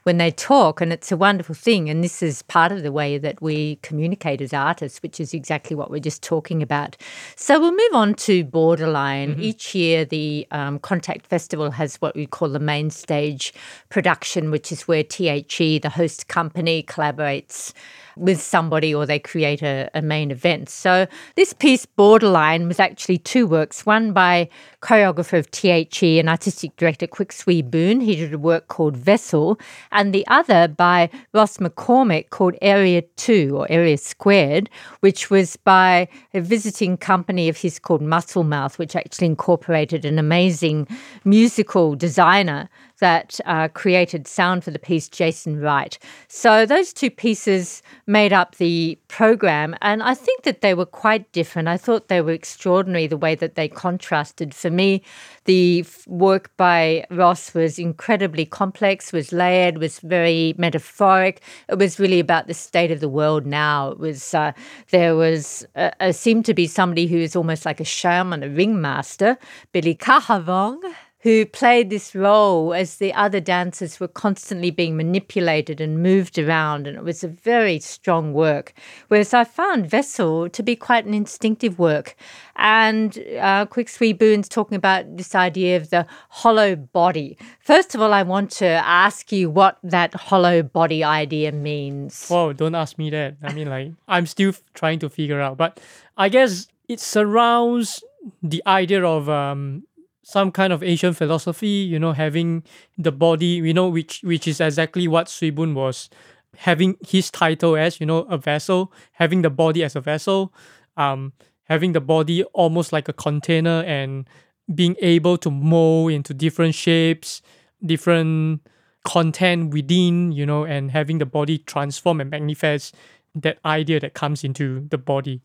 when 0.08 0.16
they 0.16 0.30
talk, 0.30 0.80
and 0.80 0.90
it's 0.90 1.12
a 1.12 1.18
wonderful 1.18 1.54
thing. 1.54 1.90
And 1.90 2.02
this 2.02 2.22
is 2.22 2.40
part 2.40 2.72
of 2.72 2.82
the 2.82 2.90
way 2.90 3.18
that 3.18 3.42
we 3.42 3.76
communicate 3.82 4.40
as 4.40 4.54
artists, 4.54 5.02
which 5.02 5.20
is 5.20 5.34
exactly 5.34 5.76
what 5.76 5.90
we're 5.90 6.00
just 6.00 6.22
talking 6.22 6.62
about. 6.62 6.96
So 7.36 7.60
we'll 7.60 7.72
move 7.72 7.92
on 7.92 8.14
to 8.14 8.42
Borderline. 8.42 9.32
Mm-hmm. 9.32 9.42
Each 9.42 9.74
year, 9.74 10.06
the 10.06 10.46
um, 10.50 10.78
Contact 10.78 11.26
Festival 11.26 11.70
has 11.72 11.96
what 11.96 12.16
we 12.16 12.26
call 12.26 12.48
the 12.48 12.58
main 12.58 12.88
stage 12.88 13.52
production, 13.90 14.50
which 14.50 14.72
is 14.72 14.88
where 14.88 15.02
THE, 15.02 15.78
the 15.82 15.92
host 15.94 16.28
company, 16.28 16.84
collaborates 16.84 17.74
with 18.18 18.40
somebody 18.40 18.94
or 18.94 19.06
they 19.06 19.18
create 19.18 19.62
a, 19.62 19.90
a 19.94 20.02
main 20.02 20.30
event. 20.30 20.68
So 20.68 21.06
this 21.36 21.52
piece, 21.52 21.86
Borderline, 21.86 22.68
was 22.68 22.80
actually 22.80 23.18
two 23.18 23.46
works 23.46 23.86
one 23.86 24.12
by 24.12 24.48
choreographer 24.82 25.38
of 25.38 25.50
THE 25.50 26.18
and 26.18 26.28
artistic 26.28 26.76
director 26.76 27.06
Kwik 27.06 27.32
Swee 27.32 27.62
Boon. 27.62 28.00
He 28.00 28.16
did 28.16 28.32
a 28.32 28.38
work 28.38 28.68
called 28.68 28.96
Vessel, 28.96 29.58
and 29.92 30.12
the 30.12 30.26
other 30.28 30.68
by 30.68 31.10
Ross 31.32 31.58
McCormick 31.58 32.30
called 32.30 32.54
Area 32.62 33.02
2 33.16 33.56
or 33.56 33.66
Area 33.70 33.96
Squared, 33.96 34.70
which 35.00 35.30
was 35.30 35.56
by 35.56 36.08
a 36.34 36.40
visiting 36.40 36.96
company 36.96 37.48
of 37.48 37.56
his 37.56 37.78
called 37.78 38.02
Muscle 38.02 38.44
Mouth, 38.44 38.78
which 38.78 38.94
actually 38.94 39.26
incorporated 39.26 40.04
an 40.04 40.18
amazing 40.18 40.86
musical 41.24 41.94
designer 41.94 42.68
that 43.00 43.40
uh, 43.46 43.68
created 43.68 44.26
sound 44.26 44.64
for 44.64 44.70
the 44.70 44.78
piece, 44.78 45.08
Jason 45.08 45.60
Wright. 45.60 45.98
So 46.28 46.66
those 46.66 46.92
two 46.92 47.10
pieces 47.10 47.82
made 48.06 48.32
up 48.32 48.56
the 48.56 48.98
program, 49.08 49.76
and 49.82 50.02
I 50.02 50.14
think 50.14 50.42
that 50.42 50.60
they 50.60 50.74
were 50.74 50.86
quite 50.86 51.30
different. 51.32 51.68
I 51.68 51.76
thought 51.76 52.08
they 52.08 52.20
were 52.20 52.32
extraordinary 52.32 53.06
the 53.06 53.16
way 53.16 53.34
that 53.34 53.54
they 53.54 53.68
contrasted. 53.68 54.54
For 54.54 54.70
me, 54.70 55.02
the 55.44 55.84
work 56.06 56.50
by 56.56 57.04
Ross 57.10 57.54
was 57.54 57.78
incredibly 57.78 58.44
complex, 58.44 59.12
was 59.12 59.32
layered, 59.32 59.78
was 59.78 60.00
very 60.00 60.54
metaphoric. 60.58 61.40
It 61.68 61.78
was 61.78 61.98
really 61.98 62.20
about 62.20 62.46
the 62.46 62.54
state 62.54 62.90
of 62.90 63.00
the 63.00 63.08
world 63.08 63.46
now. 63.46 63.92
It 63.92 63.98
was 63.98 64.34
uh, 64.34 64.52
there 64.90 65.14
was 65.14 65.66
uh, 65.76 66.12
seemed 66.12 66.44
to 66.46 66.54
be 66.54 66.66
somebody 66.66 67.06
who 67.06 67.18
is 67.18 67.36
almost 67.36 67.64
like 67.64 67.80
a 67.80 67.84
shaman, 67.84 68.42
a 68.42 68.48
ringmaster, 68.48 69.38
Billy 69.72 69.94
Kahavong 69.94 70.78
who 71.20 71.44
played 71.44 71.90
this 71.90 72.14
role 72.14 72.72
as 72.72 72.96
the 72.96 73.12
other 73.12 73.40
dancers 73.40 73.98
were 73.98 74.06
constantly 74.06 74.70
being 74.70 74.96
manipulated 74.96 75.80
and 75.80 76.00
moved 76.02 76.38
around, 76.38 76.86
and 76.86 76.96
it 76.96 77.02
was 77.02 77.24
a 77.24 77.28
very 77.28 77.80
strong 77.80 78.32
work. 78.32 78.72
Whereas 79.08 79.34
I 79.34 79.42
found 79.42 79.90
Vessel 79.90 80.48
to 80.48 80.62
be 80.62 80.76
quite 80.76 81.06
an 81.06 81.14
instinctive 81.14 81.78
work. 81.78 82.14
And 82.54 83.18
uh, 83.40 83.66
Kwik 83.66 83.88
Swee 83.88 84.12
Boon's 84.12 84.48
talking 84.48 84.76
about 84.76 85.16
this 85.16 85.34
idea 85.34 85.76
of 85.76 85.90
the 85.90 86.06
hollow 86.28 86.76
body. 86.76 87.36
First 87.60 87.94
of 87.96 88.00
all, 88.00 88.12
I 88.12 88.22
want 88.22 88.52
to 88.52 88.66
ask 88.66 89.32
you 89.32 89.50
what 89.50 89.78
that 89.82 90.14
hollow 90.14 90.62
body 90.62 91.02
idea 91.02 91.50
means. 91.50 92.28
Whoa, 92.28 92.52
don't 92.52 92.76
ask 92.76 92.96
me 92.96 93.10
that. 93.10 93.36
I 93.42 93.52
mean, 93.52 93.68
like, 93.68 93.92
I'm 94.06 94.26
still 94.26 94.52
trying 94.74 95.00
to 95.00 95.10
figure 95.10 95.40
out. 95.40 95.56
But 95.56 95.80
I 96.16 96.28
guess 96.28 96.68
it 96.88 97.00
surrounds 97.00 98.04
the 98.42 98.62
idea 98.66 99.04
of 99.04 99.28
um, 99.28 99.84
some 100.28 100.52
kind 100.52 100.74
of 100.74 100.82
Asian 100.82 101.14
philosophy, 101.14 101.88
you 101.92 101.98
know, 101.98 102.12
having 102.12 102.62
the 102.98 103.10
body, 103.10 103.46
you 103.46 103.72
know, 103.72 103.88
which 103.88 104.20
which 104.22 104.46
is 104.46 104.60
exactly 104.60 105.08
what 105.08 105.26
Swee 105.30 105.48
Boon 105.48 105.72
was 105.74 106.10
having 106.54 106.96
his 107.06 107.30
title 107.30 107.76
as, 107.76 107.98
you 107.98 108.04
know, 108.04 108.20
a 108.28 108.36
vessel, 108.36 108.92
having 109.12 109.40
the 109.40 109.48
body 109.48 109.82
as 109.82 109.96
a 109.96 110.02
vessel, 110.02 110.52
um, 110.98 111.32
having 111.64 111.92
the 111.92 112.00
body 112.00 112.44
almost 112.52 112.92
like 112.92 113.08
a 113.08 113.12
container 113.14 113.82
and 113.84 114.28
being 114.74 114.96
able 115.00 115.38
to 115.38 115.50
mold 115.50 116.12
into 116.12 116.34
different 116.34 116.74
shapes, 116.74 117.40
different 117.86 118.60
content 119.04 119.72
within, 119.72 120.30
you 120.32 120.44
know, 120.44 120.64
and 120.64 120.90
having 120.90 121.16
the 121.18 121.26
body 121.26 121.56
transform 121.56 122.20
and 122.20 122.30
manifest 122.30 122.94
that 123.34 123.58
idea 123.64 123.98
that 123.98 124.12
comes 124.12 124.44
into 124.44 124.86
the 124.90 124.98
body. 124.98 125.40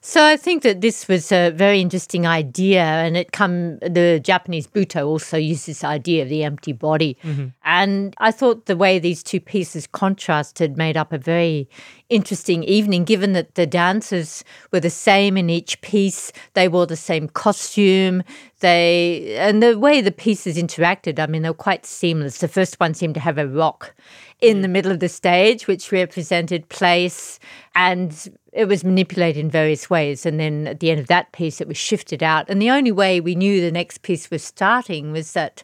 So 0.00 0.24
I 0.24 0.36
think 0.36 0.62
that 0.62 0.80
this 0.80 1.08
was 1.08 1.32
a 1.32 1.50
very 1.50 1.80
interesting 1.80 2.26
idea, 2.26 2.82
and 2.82 3.16
it 3.16 3.32
come 3.32 3.78
the 3.78 4.20
Japanese 4.22 4.66
Butoh 4.66 5.06
also 5.06 5.36
used 5.36 5.66
this 5.66 5.82
idea 5.82 6.22
of 6.22 6.28
the 6.28 6.44
empty 6.44 6.72
body, 6.72 7.16
mm-hmm. 7.22 7.48
and 7.64 8.14
I 8.18 8.30
thought 8.30 8.66
the 8.66 8.76
way 8.76 8.98
these 8.98 9.22
two 9.22 9.40
pieces 9.40 9.86
contrasted 9.86 10.76
made 10.76 10.96
up 10.96 11.12
a 11.12 11.18
very 11.18 11.68
interesting 12.08 12.62
evening. 12.64 13.04
Given 13.04 13.32
that 13.32 13.54
the 13.54 13.66
dancers 13.66 14.44
were 14.70 14.80
the 14.80 14.90
same 14.90 15.36
in 15.36 15.50
each 15.50 15.80
piece, 15.80 16.32
they 16.54 16.68
wore 16.68 16.86
the 16.86 16.96
same 16.96 17.28
costume, 17.28 18.22
they 18.62 19.36
and 19.36 19.62
the 19.62 19.78
way 19.78 20.00
the 20.00 20.10
pieces 20.10 20.56
interacted. 20.56 21.18
I 21.18 21.26
mean, 21.26 21.42
they 21.42 21.50
were 21.50 21.54
quite 21.54 21.84
seamless. 21.84 22.38
The 22.38 22.48
first 22.48 22.80
one 22.80 22.94
seemed 22.94 23.14
to 23.14 23.20
have 23.20 23.36
a 23.36 23.46
rock 23.46 23.94
in 24.40 24.62
the 24.62 24.68
mm. 24.68 24.72
middle 24.72 24.90
of 24.90 25.00
the 25.00 25.08
stage, 25.08 25.66
which 25.66 25.92
represented 25.92 26.68
place, 26.68 27.38
and 27.74 28.34
it 28.52 28.66
was 28.66 28.84
manipulated 28.84 29.44
in 29.44 29.50
various 29.50 29.88
ways. 29.88 30.26
And 30.26 30.40
then 30.40 30.66
at 30.66 30.80
the 30.80 30.90
end 30.90 31.00
of 31.00 31.06
that 31.08 31.32
piece, 31.32 31.60
it 31.60 31.68
was 31.68 31.76
shifted 31.76 32.22
out. 32.22 32.48
And 32.48 32.60
the 32.60 32.70
only 32.70 32.92
way 32.92 33.20
we 33.20 33.34
knew 33.34 33.60
the 33.60 33.70
next 33.70 34.02
piece 34.02 34.30
was 34.30 34.42
starting 34.42 35.12
was 35.12 35.32
that 35.32 35.62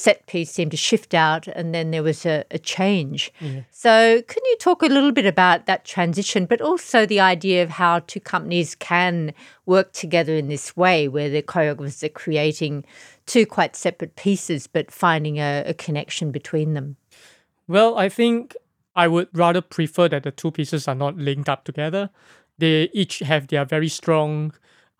set 0.00 0.26
piece 0.26 0.50
seemed 0.50 0.70
to 0.70 0.76
shift 0.76 1.12
out, 1.12 1.46
and 1.48 1.74
then 1.74 1.90
there 1.90 2.02
was 2.02 2.24
a, 2.24 2.44
a 2.50 2.58
change. 2.58 3.32
Yeah. 3.40 3.60
So, 3.70 4.22
can 4.22 4.42
you 4.46 4.56
talk 4.56 4.82
a 4.82 4.86
little 4.86 5.12
bit 5.12 5.26
about 5.26 5.66
that 5.66 5.84
transition, 5.84 6.46
but 6.46 6.60
also 6.60 7.04
the 7.04 7.20
idea 7.20 7.62
of 7.62 7.70
how 7.70 8.00
two 8.00 8.20
companies 8.20 8.74
can 8.74 9.34
work 9.66 9.92
together 9.92 10.34
in 10.34 10.48
this 10.48 10.76
way, 10.76 11.06
where 11.06 11.28
the 11.28 11.42
choreographers 11.42 12.02
are 12.02 12.08
creating 12.08 12.84
two 13.26 13.44
quite 13.44 13.76
separate 13.76 14.16
pieces, 14.16 14.66
but 14.66 14.90
finding 14.90 15.38
a, 15.38 15.64
a 15.66 15.74
connection 15.74 16.30
between 16.30 16.74
them? 16.74 16.96
Well, 17.68 17.98
I 17.98 18.08
think 18.08 18.56
I 18.96 19.06
would 19.06 19.28
rather 19.32 19.60
prefer 19.60 20.08
that 20.08 20.22
the 20.22 20.30
two 20.30 20.50
pieces 20.50 20.88
are 20.88 20.94
not 20.94 21.16
linked 21.16 21.48
up 21.48 21.64
together. 21.64 22.10
They 22.58 22.88
each 22.92 23.20
have 23.20 23.48
their 23.48 23.64
very 23.64 23.88
strong 23.88 24.52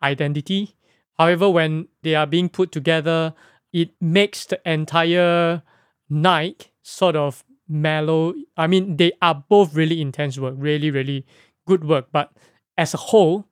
identity. 0.02 0.76
However, 1.19 1.50
when 1.50 1.88
they 2.02 2.14
are 2.14 2.26
being 2.26 2.49
put 2.49 2.73
together, 2.73 3.35
it 3.73 3.91
makes 4.00 4.45
the 4.47 4.61
entire 4.71 5.62
night 6.09 6.71
sort 6.83 7.17
of 7.17 7.45
mellow. 7.69 8.35
I 8.57 8.67
mean, 8.67 8.97
they 8.97 9.12
are 9.23 9.45
both 9.49 9.75
really 9.75 10.00
intense 10.00 10.39
work, 10.39 10.55
really, 10.57 10.91
really 10.91 11.27
good 11.67 11.85
work. 11.85 12.09
But 12.12 12.33
as 12.77 12.95
a 12.95 12.99
whole, 12.99 13.47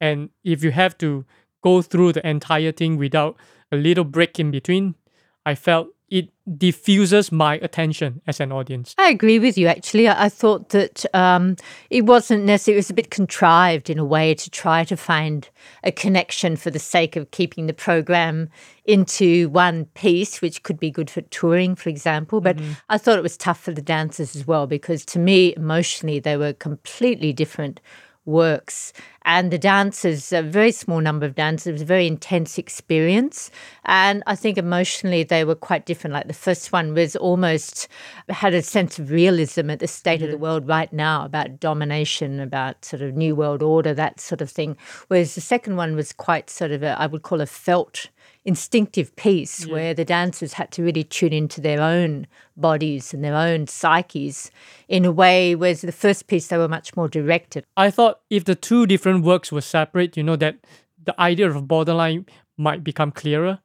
and 0.00 0.30
if 0.44 0.62
you 0.62 0.70
have 0.70 0.96
to 0.98 1.24
go 1.62 1.82
through 1.82 2.12
the 2.12 2.26
entire 2.28 2.72
thing 2.72 2.96
without 2.96 3.36
a 3.72 3.76
little 3.76 4.04
break 4.04 4.38
in 4.38 4.50
between, 4.50 4.94
I 5.46 5.54
felt 5.54 5.88
it 6.10 6.28
diffuses 6.58 7.32
my 7.32 7.54
attention 7.56 8.20
as 8.26 8.38
an 8.38 8.52
audience. 8.52 8.94
I 8.98 9.08
agree 9.08 9.38
with 9.38 9.56
you. 9.56 9.66
Actually, 9.66 10.08
I, 10.08 10.28
thought 10.28 10.68
that 10.68 11.04
um, 11.14 11.56
it 11.88 12.04
wasn't 12.04 12.44
necessarily; 12.44 12.76
it 12.76 12.78
was 12.78 12.90
a 12.90 12.94
bit 12.94 13.10
contrived 13.10 13.88
in 13.88 13.98
a 13.98 14.04
way 14.04 14.34
to 14.34 14.50
try 14.50 14.84
to 14.84 14.96
find 14.96 15.48
a 15.82 15.90
connection 15.90 16.56
for 16.56 16.70
the 16.70 16.78
sake 16.78 17.16
of 17.16 17.30
keeping 17.30 17.66
the 17.66 17.72
program 17.72 18.50
into 18.84 19.48
one 19.48 19.86
piece, 19.86 20.42
which 20.42 20.62
could 20.62 20.78
be 20.78 20.90
good 20.90 21.08
for 21.08 21.22
touring, 21.22 21.74
for 21.74 21.88
example. 21.88 22.40
But 22.40 22.58
mm-hmm. 22.58 22.72
I 22.90 22.98
thought 22.98 23.18
it 23.18 23.22
was 23.22 23.38
tough 23.38 23.60
for 23.60 23.72
the 23.72 23.82
dancers 23.82 24.36
as 24.36 24.46
well 24.46 24.66
because, 24.66 25.06
to 25.06 25.18
me, 25.18 25.54
emotionally, 25.56 26.20
they 26.20 26.36
were 26.36 26.52
completely 26.52 27.32
different 27.32 27.80
works. 28.26 28.92
And 29.24 29.50
the 29.50 29.58
dancers, 29.58 30.32
a 30.32 30.42
very 30.42 30.70
small 30.70 31.00
number 31.00 31.24
of 31.24 31.34
dancers, 31.34 31.66
it 31.66 31.72
was 31.72 31.82
a 31.82 31.86
very 31.86 32.06
intense 32.06 32.58
experience. 32.58 33.50
And 33.84 34.22
I 34.26 34.36
think 34.36 34.58
emotionally 34.58 35.22
they 35.22 35.44
were 35.44 35.54
quite 35.54 35.86
different. 35.86 36.12
Like 36.12 36.28
the 36.28 36.34
first 36.34 36.72
one 36.72 36.94
was 36.94 37.16
almost 37.16 37.88
had 38.28 38.52
a 38.52 38.62
sense 38.62 38.98
of 38.98 39.10
realism 39.10 39.70
at 39.70 39.78
the 39.78 39.86
state 39.86 40.16
mm-hmm. 40.16 40.24
of 40.26 40.30
the 40.30 40.38
world 40.38 40.68
right 40.68 40.92
now 40.92 41.24
about 41.24 41.58
domination, 41.58 42.38
about 42.38 42.84
sort 42.84 43.02
of 43.02 43.16
new 43.16 43.34
world 43.34 43.62
order, 43.62 43.94
that 43.94 44.20
sort 44.20 44.42
of 44.42 44.50
thing. 44.50 44.76
Whereas 45.08 45.34
the 45.34 45.40
second 45.40 45.76
one 45.76 45.96
was 45.96 46.12
quite 46.12 46.50
sort 46.50 46.70
of 46.70 46.82
a, 46.82 47.00
I 47.00 47.06
would 47.06 47.22
call 47.22 47.40
a 47.40 47.46
felt 47.46 48.08
instinctive 48.44 49.14
piece 49.16 49.64
yeah. 49.64 49.72
where 49.72 49.94
the 49.94 50.04
dancers 50.04 50.52
had 50.54 50.70
to 50.70 50.82
really 50.82 51.04
tune 51.04 51.32
into 51.32 51.60
their 51.60 51.80
own 51.80 52.26
bodies 52.56 53.14
and 53.14 53.24
their 53.24 53.34
own 53.34 53.66
psyches 53.66 54.50
in 54.86 55.04
a 55.04 55.10
way 55.10 55.54
whereas 55.54 55.80
the 55.80 55.90
first 55.90 56.26
piece 56.26 56.48
they 56.48 56.58
were 56.58 56.68
much 56.68 56.94
more 56.94 57.08
directed 57.08 57.64
i 57.76 57.90
thought 57.90 58.20
if 58.30 58.44
the 58.44 58.54
two 58.54 58.86
different 58.86 59.13
works 59.22 59.52
were 59.52 59.60
separate 59.60 60.16
you 60.16 60.22
know 60.22 60.36
that 60.36 60.56
the 61.02 61.18
idea 61.20 61.50
of 61.50 61.68
borderline 61.68 62.26
might 62.56 62.82
become 62.84 63.10
clearer 63.10 63.58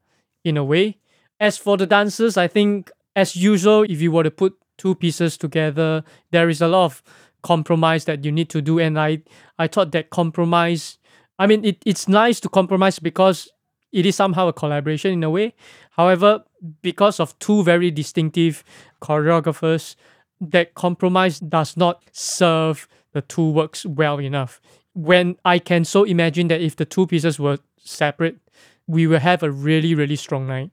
in 0.44 0.58
a 0.58 0.64
way 0.64 0.98
as 1.40 1.58
for 1.58 1.78
the 1.78 1.86
dancers 1.86 2.38
i 2.38 2.48
think 2.48 2.92
as 3.16 3.36
usual 3.36 3.84
if 3.84 4.02
you 4.02 4.12
were 4.12 4.24
to 4.24 4.32
put 4.32 4.58
two 4.78 4.96
pieces 4.96 5.38
together 5.38 6.04
there 6.32 6.50
is 6.50 6.62
a 6.62 6.68
lot 6.68 6.86
of 6.86 7.04
compromise 7.42 8.06
that 8.06 8.26
you 8.26 8.32
need 8.32 8.50
to 8.50 8.62
do 8.62 8.80
and 8.80 9.00
i 9.00 9.22
i 9.58 9.68
thought 9.68 9.92
that 9.92 10.10
compromise 10.10 10.98
i 11.38 11.48
mean 11.48 11.64
it, 11.64 11.82
it's 11.86 12.08
nice 12.08 12.40
to 12.40 12.50
compromise 12.50 13.00
because 13.00 13.50
it 13.92 14.06
is 14.06 14.16
somehow 14.16 14.48
a 14.48 14.54
collaboration 14.54 15.12
in 15.14 15.24
a 15.24 15.30
way. 15.30 15.54
However, 15.92 16.44
because 16.82 17.20
of 17.20 17.38
two 17.40 17.64
very 17.64 17.92
distinctive 17.92 18.64
choreographers, 19.02 19.96
that 20.42 20.74
compromise 20.76 21.40
does 21.40 21.76
not 21.76 22.02
serve 22.12 22.88
the 23.14 23.22
two 23.22 23.50
works 23.50 23.86
well 23.86 24.20
enough. 24.20 24.62
When 25.00 25.38
I 25.46 25.60
can 25.60 25.86
so 25.86 26.04
imagine 26.04 26.50
that 26.50 26.60
if 26.60 26.76
the 26.76 26.84
two 26.84 27.08
pieces 27.08 27.40
were 27.40 27.60
separate, 27.82 28.38
we 28.86 29.08
will 29.08 29.20
have 29.20 29.44
a 29.44 29.50
really, 29.50 29.96
really 29.96 30.18
strong 30.18 30.46
night. 30.48 30.72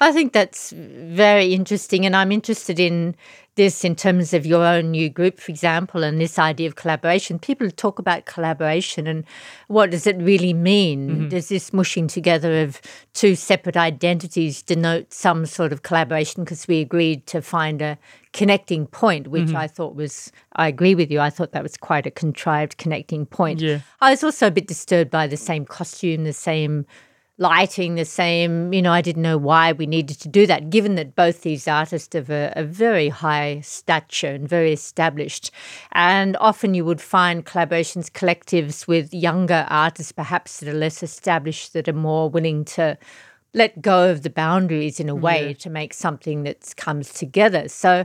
I 0.00 0.12
think 0.12 0.32
that's 0.32 0.72
very 0.72 1.52
interesting. 1.52 2.06
And 2.06 2.16
I'm 2.16 2.32
interested 2.32 2.80
in 2.80 3.14
this 3.56 3.84
in 3.84 3.94
terms 3.94 4.34
of 4.34 4.46
your 4.46 4.64
own 4.64 4.90
new 4.90 5.08
group, 5.08 5.38
for 5.38 5.50
example, 5.50 6.02
and 6.02 6.20
this 6.20 6.38
idea 6.38 6.68
of 6.68 6.76
collaboration. 6.76 7.38
People 7.38 7.70
talk 7.70 7.98
about 7.98 8.26
collaboration 8.26 9.06
and 9.06 9.24
what 9.68 9.90
does 9.90 10.06
it 10.06 10.16
really 10.16 10.52
mean? 10.52 11.08
Mm-hmm. 11.08 11.28
Does 11.28 11.48
this 11.48 11.72
mushing 11.72 12.06
together 12.06 12.62
of 12.62 12.80
two 13.14 13.34
separate 13.34 13.76
identities 13.76 14.62
denote 14.62 15.12
some 15.12 15.46
sort 15.46 15.72
of 15.72 15.82
collaboration? 15.82 16.44
Because 16.44 16.66
we 16.66 16.80
agreed 16.80 17.26
to 17.26 17.42
find 17.42 17.82
a 17.82 17.98
connecting 18.36 18.86
point, 18.86 19.28
which 19.28 19.44
mm-hmm. 19.44 19.56
I 19.56 19.66
thought 19.66 19.96
was, 19.96 20.30
I 20.52 20.68
agree 20.68 20.94
with 20.94 21.10
you, 21.10 21.20
I 21.20 21.30
thought 21.30 21.52
that 21.52 21.62
was 21.62 21.76
quite 21.78 22.06
a 22.06 22.10
contrived 22.10 22.76
connecting 22.76 23.24
point. 23.24 23.60
Yeah. 23.60 23.80
I 24.02 24.10
was 24.10 24.22
also 24.22 24.46
a 24.46 24.50
bit 24.50 24.68
disturbed 24.68 25.10
by 25.10 25.26
the 25.26 25.38
same 25.38 25.64
costume, 25.64 26.24
the 26.24 26.34
same 26.34 26.84
lighting 27.38 27.94
the 27.94 28.04
same. 28.04 28.72
You 28.72 28.82
know, 28.82 28.92
I 28.92 29.00
didn't 29.00 29.22
know 29.22 29.38
why 29.38 29.72
we 29.72 29.86
needed 29.86 30.20
to 30.20 30.28
do 30.28 30.46
that, 30.46 30.70
given 30.70 30.94
that 30.96 31.14
both 31.14 31.42
these 31.42 31.66
artists 31.66 32.14
have 32.14 32.30
a, 32.30 32.52
a, 32.56 32.64
very 32.64 33.08
high 33.08 33.60
stature 33.60 34.34
and 34.34 34.48
very 34.48 34.72
established. 34.72 35.50
And 35.92 36.36
often 36.38 36.74
you 36.74 36.84
would 36.84 37.00
find 37.00 37.44
collaborations, 37.44 38.10
collectives 38.10 38.86
with 38.86 39.12
younger 39.12 39.66
artists, 39.68 40.12
perhaps 40.12 40.60
that 40.60 40.68
are 40.68 40.78
less 40.78 41.02
established, 41.02 41.72
that 41.72 41.88
are 41.88 41.92
more 41.92 42.30
willing 42.30 42.64
to 42.66 42.98
let 43.56 43.80
go 43.80 44.10
of 44.10 44.22
the 44.22 44.30
boundaries 44.30 45.00
in 45.00 45.08
a 45.08 45.14
way 45.14 45.48
yeah. 45.48 45.54
to 45.54 45.70
make 45.70 45.94
something 45.94 46.42
that 46.42 46.74
comes 46.76 47.12
together. 47.12 47.68
So 47.68 48.04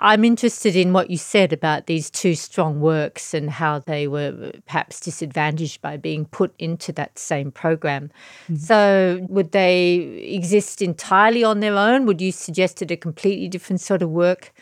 I'm 0.00 0.24
interested 0.24 0.76
in 0.76 0.92
what 0.92 1.10
you 1.10 1.16
said 1.16 1.52
about 1.52 1.86
these 1.86 2.08
two 2.08 2.36
strong 2.36 2.80
works 2.80 3.34
and 3.34 3.50
how 3.50 3.80
they 3.80 4.06
were 4.06 4.52
perhaps 4.66 5.00
disadvantaged 5.00 5.82
by 5.82 5.96
being 5.96 6.24
put 6.26 6.54
into 6.58 6.92
that 6.92 7.18
same 7.18 7.50
program. 7.50 8.10
Mm-hmm. 8.44 8.56
So, 8.56 9.26
would 9.28 9.52
they 9.52 9.94
exist 10.34 10.82
entirely 10.82 11.44
on 11.44 11.60
their 11.60 11.76
own? 11.76 12.06
Would 12.06 12.20
you 12.20 12.32
suggest 12.32 12.80
it 12.80 12.90
a 12.90 12.96
completely 12.96 13.48
different 13.48 13.80
sort 13.80 14.02
of 14.02 14.10
work 14.10 14.52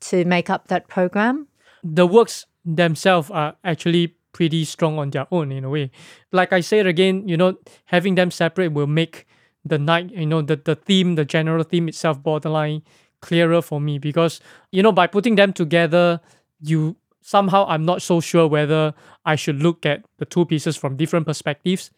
to 0.00 0.24
make 0.24 0.50
up 0.50 0.68
that 0.68 0.86
program? 0.88 1.48
The 1.82 2.06
works 2.06 2.46
themselves 2.64 3.30
are 3.30 3.56
actually 3.64 4.14
pretty 4.32 4.64
strong 4.64 4.98
on 4.98 5.10
their 5.10 5.26
own 5.30 5.50
in 5.50 5.64
a 5.64 5.70
way. 5.70 5.90
Like 6.30 6.52
I 6.52 6.60
said 6.60 6.86
again, 6.86 7.26
you 7.26 7.36
know, 7.36 7.58
having 7.86 8.16
them 8.16 8.30
separate 8.30 8.72
will 8.72 8.86
make 8.86 9.26
the 9.64 9.78
night, 9.78 10.10
you 10.10 10.26
know, 10.26 10.42
the, 10.42 10.56
the 10.56 10.74
theme, 10.74 11.14
the 11.14 11.24
general 11.24 11.64
theme 11.64 11.88
itself 11.88 12.22
borderline 12.22 12.82
clearer 13.20 13.62
for 13.62 13.80
me 13.80 13.98
because 13.98 14.38
you 14.70 14.82
know 14.82 14.92
by 14.92 15.06
putting 15.06 15.34
them 15.34 15.50
together 15.50 16.20
you 16.60 16.94
somehow 17.22 17.64
I'm 17.66 17.84
not 17.84 18.02
so 18.02 18.20
sure 18.20 18.46
whether 18.46 18.94
I 19.24 19.34
should 19.34 19.62
look 19.62 19.86
at 19.86 20.04
the 20.18 20.26
two 20.26 20.44
pieces 20.44 20.76
from 20.76 20.96
different 20.96 21.26
perspectives. 21.26 21.90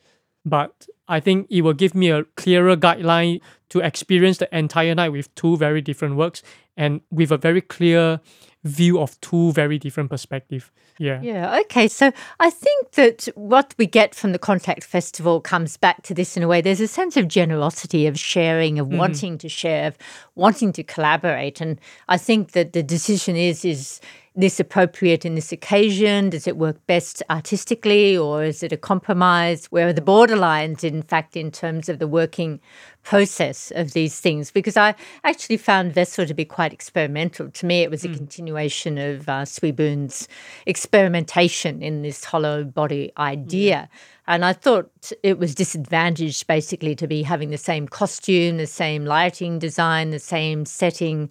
But 0.45 0.87
I 1.09 1.19
think 1.19 1.49
it 1.51 1.63
will 1.63 1.73
give 1.73 1.95
me 1.97 2.11
a 2.11 2.23
clearer 2.37 2.77
guideline 2.77 3.41
to 3.71 3.81
experience 3.81 4.39
the 4.39 4.49
entire 4.57 4.95
night 4.95 5.09
with 5.11 5.35
two 5.35 5.57
very 5.57 5.81
different 5.81 6.15
works 6.15 6.43
and 6.77 7.01
with 7.11 7.33
a 7.33 7.37
very 7.37 7.61
clear 7.61 8.21
view 8.67 9.01
of 9.01 9.21
two 9.21 9.53
very 9.53 9.79
different 9.79 10.11
perspectives. 10.11 10.71
Yeah. 10.99 11.21
Yeah. 11.21 11.61
Okay. 11.61 11.89
So 11.89 12.13
I 12.41 12.51
think 12.51 12.93
that 12.93 13.29
what 13.35 13.75
we 13.79 13.87
get 13.87 14.15
from 14.15 14.33
the 14.33 14.39
Contact 14.39 14.83
Festival 14.83 15.41
comes 15.41 15.77
back 15.77 16.03
to 16.05 16.15
this 16.15 16.37
in 16.37 16.43
a 16.43 16.49
way. 16.49 16.61
There's 16.61 16.81
a 16.81 16.89
sense 16.89 17.17
of 17.17 17.29
generosity, 17.29 18.07
of 18.07 18.19
sharing, 18.19 18.79
of 18.79 18.89
mm-hmm. 18.89 18.99
wanting 18.99 19.39
to 19.39 19.49
share, 19.49 19.89
of 19.89 19.99
wanting 20.35 20.73
to 20.73 20.83
collaborate. 20.83 21.61
And 21.61 21.79
I 22.09 22.17
think 22.17 22.53
that 22.53 22.73
the 22.73 22.83
decision 22.83 23.37
is 23.37 23.65
is 23.65 24.01
this 24.37 24.61
appropriate 24.61 25.25
in 25.25 25.35
this 25.35 25.51
occasion? 25.51 26.31
Does 26.31 26.47
it 26.47 26.57
work 26.57 26.85
best 26.87 27.23
artistically, 27.31 28.17
or 28.17 28.45
is 28.45 28.63
it 28.63 28.73
a 28.73 28.77
compromise? 28.77 29.67
Where 29.67 29.89
are 29.89 29.93
the 29.93 30.03
borderlines, 30.03 30.85
in 30.85 31.03
fact, 31.03 31.37
in 31.37 31.51
terms 31.51 31.89
of 31.89 31.99
the 31.99 32.07
working 32.07 32.61
process 33.03 33.73
of 33.75 33.93
these 33.93 34.21
things? 34.21 34.51
Because 34.51 34.77
I 34.77 34.95
actually 35.25 35.57
found 35.57 35.95
Vessel 35.95 36.27
to 36.27 36.35
be 36.35 36.45
quite 36.45 36.73
experimental. 36.73 37.51
To 37.51 37.67
me, 37.67 37.83
it 37.83 37.91
was 37.91 38.05
a 38.05 38.09
mm. 38.09 38.17
continuation 38.17 38.99
of 38.99 39.29
uh, 39.29 39.45
Swee 39.45 39.73
Boon's 39.73 40.29
experimentation 40.67 41.83
in 41.83 42.03
this 42.03 42.25
hollow 42.25 42.65
body 42.65 43.13
idea. 43.17 43.89
Mm. 43.91 43.99
And 44.29 44.45
I 44.45 44.53
thought 44.53 45.13
it 45.23 45.39
was 45.39 45.55
disadvantaged 45.55 46.47
basically 46.49 46.97
to 46.97 47.07
be 47.07 47.23
having 47.23 47.51
the 47.51 47.59
same 47.59 47.87
costume, 47.87 48.57
the 48.57 48.67
same 48.67 49.05
lighting 49.05 49.61
design, 49.61 50.11
the 50.11 50.19
same 50.19 50.67
setting 50.67 51.31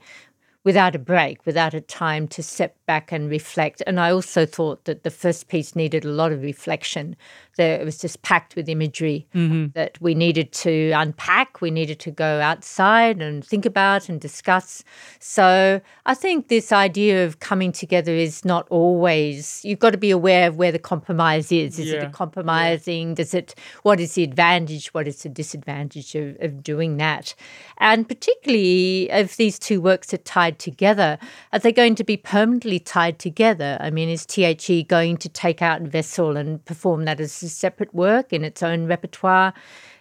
without 0.65 0.95
a 0.95 0.99
break, 0.99 1.45
without 1.45 1.75
a 1.75 1.79
time 1.79 2.27
to 2.27 2.41
step 2.41 2.75
back 2.87 3.11
and 3.11 3.29
reflect. 3.29 3.83
And 3.85 3.99
I 3.99 4.11
also 4.11 4.47
thought 4.47 4.85
that 4.85 5.03
the 5.03 5.11
first 5.11 5.47
piece 5.47 5.75
needed 5.75 6.03
a 6.03 6.09
lot 6.09 6.31
of 6.31 6.41
reflection. 6.41 7.15
There, 7.55 7.79
it 7.79 7.85
was 7.85 7.99
just 7.99 8.23
packed 8.23 8.55
with 8.55 8.67
imagery 8.67 9.27
mm-hmm. 9.33 9.67
that 9.75 10.01
we 10.01 10.15
needed 10.15 10.51
to 10.53 10.91
unpack, 10.91 11.61
we 11.61 11.71
needed 11.71 11.99
to 12.01 12.11
go 12.11 12.41
outside 12.41 13.21
and 13.21 13.45
think 13.45 13.65
about 13.65 14.09
and 14.09 14.19
discuss. 14.19 14.83
So 15.19 15.79
I 16.05 16.13
think 16.15 16.47
this 16.47 16.71
idea 16.71 17.25
of 17.25 17.39
coming 17.39 17.71
together 17.71 18.11
is 18.11 18.43
not 18.43 18.67
always, 18.69 19.63
you've 19.63 19.79
got 19.79 19.91
to 19.91 19.97
be 19.99 20.11
aware 20.11 20.47
of 20.47 20.57
where 20.57 20.71
the 20.71 20.79
compromise 20.79 21.51
is. 21.51 21.77
Is 21.77 21.91
yeah. 21.91 21.97
it 21.97 22.03
a 22.05 22.09
compromising? 22.09 23.09
Yeah. 23.09 23.15
Does 23.15 23.33
it, 23.35 23.55
what 23.83 23.99
is 23.99 24.15
the 24.15 24.23
advantage? 24.23 24.87
What 24.95 25.07
is 25.07 25.21
the 25.21 25.29
disadvantage 25.29 26.15
of, 26.15 26.37
of 26.41 26.63
doing 26.63 26.97
that? 26.97 27.35
And 27.77 28.07
particularly 28.07 29.11
if 29.11 29.37
these 29.37 29.59
two 29.59 29.79
works 29.79 30.11
are 30.13 30.17
tied 30.17 30.54
together, 30.59 31.17
are 31.53 31.59
they 31.59 31.71
going 31.71 31.95
to 31.95 32.03
be 32.03 32.17
permanently 32.17 32.79
tied 32.79 33.19
together? 33.19 33.77
I 33.79 33.89
mean, 33.89 34.09
is 34.09 34.25
THE 34.25 34.85
going 34.87 35.17
to 35.17 35.29
take 35.29 35.61
out 35.61 35.81
Vessel 35.81 36.37
and 36.37 36.63
perform 36.65 37.05
that 37.05 37.19
as 37.19 37.41
a 37.43 37.49
separate 37.49 37.93
work 37.93 38.33
in 38.33 38.43
its 38.43 38.63
own 38.63 38.87
repertoire? 38.87 39.53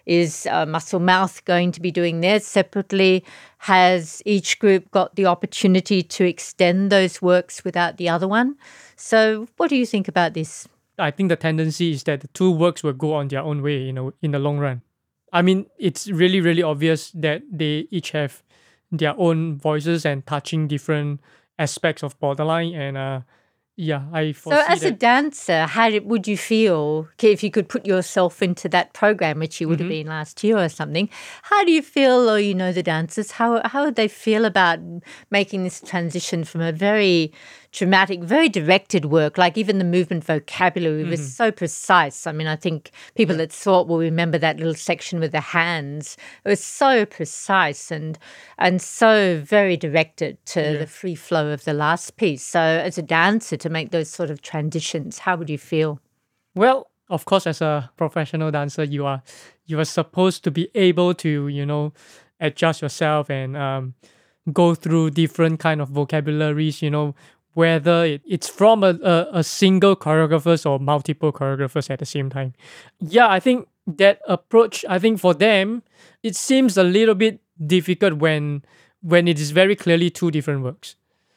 Is 0.06 0.46
uh, 0.50 0.66
Muscle 0.66 1.00
Mouth 1.00 1.44
going 1.44 1.72
to 1.72 1.80
be 1.80 1.90
doing 1.90 2.20
theirs 2.20 2.44
separately? 2.44 3.24
Has 3.58 4.22
each 4.26 4.58
group 4.58 4.90
got 4.90 5.16
the 5.16 5.26
opportunity 5.26 6.02
to 6.02 6.24
extend 6.24 6.92
those 6.92 7.22
works 7.22 7.64
without 7.64 7.96
the 7.96 8.08
other 8.08 8.28
one? 8.28 8.56
So, 8.96 9.48
what 9.56 9.70
do 9.70 9.76
you 9.76 9.86
think 9.86 10.08
about 10.08 10.34
this? 10.34 10.68
I 10.98 11.10
think 11.10 11.30
the 11.30 11.36
tendency 11.36 11.92
is 11.92 12.04
that 12.04 12.20
the 12.20 12.28
two 12.28 12.50
works 12.50 12.82
will 12.82 12.92
go 12.92 13.14
on 13.14 13.28
their 13.28 13.40
own 13.40 13.62
way, 13.62 13.78
you 13.78 13.92
know, 13.92 14.12
in 14.22 14.32
the 14.32 14.38
long 14.38 14.58
run. 14.58 14.82
I 15.32 15.42
mean, 15.42 15.66
it's 15.78 16.08
really, 16.08 16.40
really 16.40 16.62
obvious 16.62 17.10
that 17.10 17.42
they 17.50 17.88
each 17.90 18.12
have 18.12 18.42
their 18.90 19.14
own 19.18 19.56
voices 19.58 20.04
and 20.04 20.26
touching 20.26 20.68
different 20.68 21.20
aspects 21.58 22.02
of 22.02 22.18
borderline 22.18 22.74
and 22.74 22.96
uh 22.96 23.20
yeah 23.76 24.04
i 24.12 24.30
so 24.30 24.62
as 24.68 24.82
that. 24.82 24.88
a 24.88 24.90
dancer 24.92 25.66
how 25.66 25.90
did, 25.90 26.04
would 26.04 26.28
you 26.28 26.36
feel 26.36 27.08
if 27.20 27.42
you 27.42 27.50
could 27.50 27.68
put 27.68 27.84
yourself 27.84 28.40
into 28.40 28.68
that 28.68 28.92
program 28.92 29.40
which 29.40 29.60
you 29.60 29.68
would 29.68 29.78
mm-hmm. 29.78 29.90
have 29.90 29.90
been 29.90 30.06
last 30.06 30.44
year 30.44 30.56
or 30.56 30.68
something 30.68 31.08
how 31.42 31.64
do 31.64 31.72
you 31.72 31.82
feel 31.82 32.30
or 32.30 32.38
you 32.38 32.54
know 32.54 32.72
the 32.72 32.84
dancers 32.84 33.32
how 33.32 33.60
how 33.66 33.84
would 33.84 33.96
they 33.96 34.06
feel 34.06 34.44
about 34.44 34.78
making 35.30 35.64
this 35.64 35.80
transition 35.80 36.44
from 36.44 36.60
a 36.60 36.70
very 36.70 37.32
dramatic, 37.74 38.22
very 38.22 38.48
directed 38.48 39.06
work. 39.06 39.37
Like 39.37 39.58
even 39.58 39.78
the 39.78 39.84
movement 39.84 40.24
vocabulary 40.24 41.02
mm-hmm. 41.02 41.10
was 41.10 41.34
so 41.34 41.50
precise. 41.50 42.26
I 42.26 42.32
mean, 42.32 42.46
I 42.46 42.56
think 42.56 42.92
people 43.16 43.37
that 43.37 43.52
saw 43.52 43.80
it 43.80 43.88
will 43.88 43.98
remember 43.98 44.38
that 44.38 44.58
little 44.58 44.74
section 44.74 45.20
with 45.20 45.32
the 45.32 45.40
hands. 45.40 46.16
It 46.44 46.48
was 46.48 46.64
so 46.64 47.04
precise 47.04 47.90
and 47.90 48.18
and 48.58 48.80
so 48.80 49.42
very 49.44 49.76
directed 49.76 50.44
to 50.46 50.60
yeah. 50.60 50.78
the 50.78 50.87
free 50.87 51.16
flow 51.16 51.48
of 51.48 51.64
the 51.64 51.74
last 51.74 52.16
piece. 52.16 52.42
So 52.42 52.60
as 52.60 52.96
a 52.96 53.02
dancer, 53.02 53.56
to 53.56 53.68
make 53.68 53.90
those 53.90 54.08
sort 54.08 54.30
of 54.30 54.40
transitions, 54.40 55.18
how 55.18 55.37
would 55.37 55.50
you 55.50 55.58
feel? 55.58 56.00
Well, 56.54 56.90
of 57.10 57.24
course, 57.24 57.46
as 57.46 57.60
a 57.60 57.90
professional 57.96 58.50
dancer, 58.50 58.84
you 58.84 59.04
are 59.04 59.22
you 59.66 59.80
are 59.80 59.84
supposed 59.84 60.44
to 60.44 60.50
be 60.50 60.68
able 60.74 61.12
to 61.14 61.48
you 61.48 61.66
know 61.66 61.92
adjust 62.40 62.82
yourself 62.82 63.30
and 63.30 63.56
um, 63.56 63.94
go 64.52 64.74
through 64.74 65.10
different 65.10 65.58
kind 65.58 65.80
of 65.80 65.88
vocabularies 65.88 66.82
you 66.82 66.90
know 66.90 67.14
whether 67.54 68.04
it, 68.04 68.22
it's 68.26 68.48
from 68.48 68.84
a, 68.84 68.98
a, 69.02 69.28
a 69.38 69.44
single 69.44 69.96
choreographers 69.96 70.68
or 70.68 70.78
multiple 70.78 71.32
choreographers 71.32 71.88
at 71.90 71.98
the 72.00 72.06
same 72.06 72.28
time. 72.30 72.52
Yeah, 73.00 73.28
I 73.28 73.40
think 73.40 73.68
that 73.86 74.20
approach, 74.28 74.84
I 74.88 74.98
think 74.98 75.20
for 75.20 75.34
them, 75.34 75.82
it 76.22 76.36
seems 76.36 76.76
a 76.76 76.82
little 76.84 77.14
bit 77.14 77.40
difficult 77.66 78.14
when 78.14 78.64
when 79.00 79.28
it 79.28 79.38
is 79.38 79.50
very 79.50 79.76
clearly 79.76 80.10
two 80.10 80.30
different 80.30 80.62
works. 80.62 80.96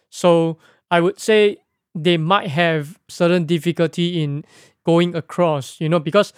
So 0.10 0.58
I 0.90 1.02
would 1.02 1.20
say 1.20 1.58
they 1.94 2.18
might 2.18 2.48
have 2.48 2.98
certain 3.10 3.46
difficulty 3.46 4.24
in 4.24 4.46
going 4.86 5.16
across, 5.16 5.80
you 5.82 5.90
know, 5.90 6.00
because 6.00 6.32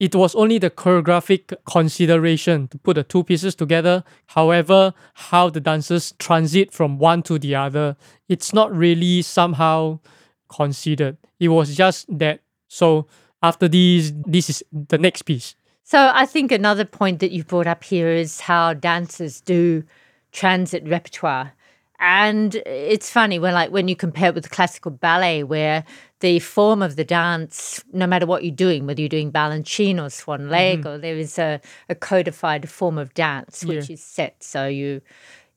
it 0.00 0.14
was 0.14 0.34
only 0.34 0.58
the 0.58 0.70
choreographic 0.70 1.54
consideration 1.64 2.68
to 2.68 2.78
put 2.78 2.94
the 2.94 3.02
two 3.02 3.24
pieces 3.24 3.54
together. 3.54 4.04
However, 4.26 4.94
how 5.14 5.50
the 5.50 5.60
dancers 5.60 6.14
transit 6.18 6.72
from 6.72 6.98
one 6.98 7.22
to 7.24 7.38
the 7.38 7.56
other, 7.56 7.96
it's 8.28 8.52
not 8.52 8.74
really 8.74 9.22
somehow 9.22 9.98
considered. 10.48 11.16
It 11.40 11.48
was 11.48 11.76
just 11.76 12.06
that. 12.18 12.40
So 12.68 13.06
after 13.42 13.66
these, 13.66 14.12
this 14.22 14.48
is 14.50 14.62
the 14.72 14.98
next 14.98 15.22
piece. 15.22 15.56
So 15.82 16.10
I 16.14 16.26
think 16.26 16.52
another 16.52 16.84
point 16.84 17.20
that 17.20 17.32
you 17.32 17.44
brought 17.44 17.66
up 17.66 17.82
here 17.82 18.08
is 18.08 18.40
how 18.40 18.74
dancers 18.74 19.40
do 19.40 19.84
transit 20.32 20.86
repertoire. 20.86 21.54
And 21.98 22.54
it's 22.66 23.10
funny 23.10 23.38
when 23.38 23.54
like 23.54 23.70
when 23.72 23.88
you 23.88 23.96
compare 23.96 24.28
it 24.28 24.34
with 24.34 24.50
classical 24.50 24.92
ballet 24.92 25.42
where 25.42 25.84
the 26.20 26.38
form 26.40 26.82
of 26.82 26.96
the 26.96 27.04
dance, 27.04 27.82
no 27.92 28.06
matter 28.06 28.26
what 28.26 28.44
you're 28.44 28.54
doing, 28.54 28.86
whether 28.86 29.00
you're 29.00 29.08
doing 29.08 29.30
Balanchine 29.30 30.02
or 30.02 30.10
Swan 30.10 30.48
Lake, 30.48 30.80
mm-hmm. 30.80 30.88
or 30.88 30.98
there 30.98 31.16
is 31.16 31.38
a, 31.38 31.60
a 31.88 31.94
codified 31.94 32.68
form 32.68 32.98
of 32.98 33.14
dance 33.14 33.64
which 33.64 33.88
yeah. 33.88 33.94
is 33.94 34.02
set. 34.02 34.42
So 34.42 34.66
you 34.66 35.00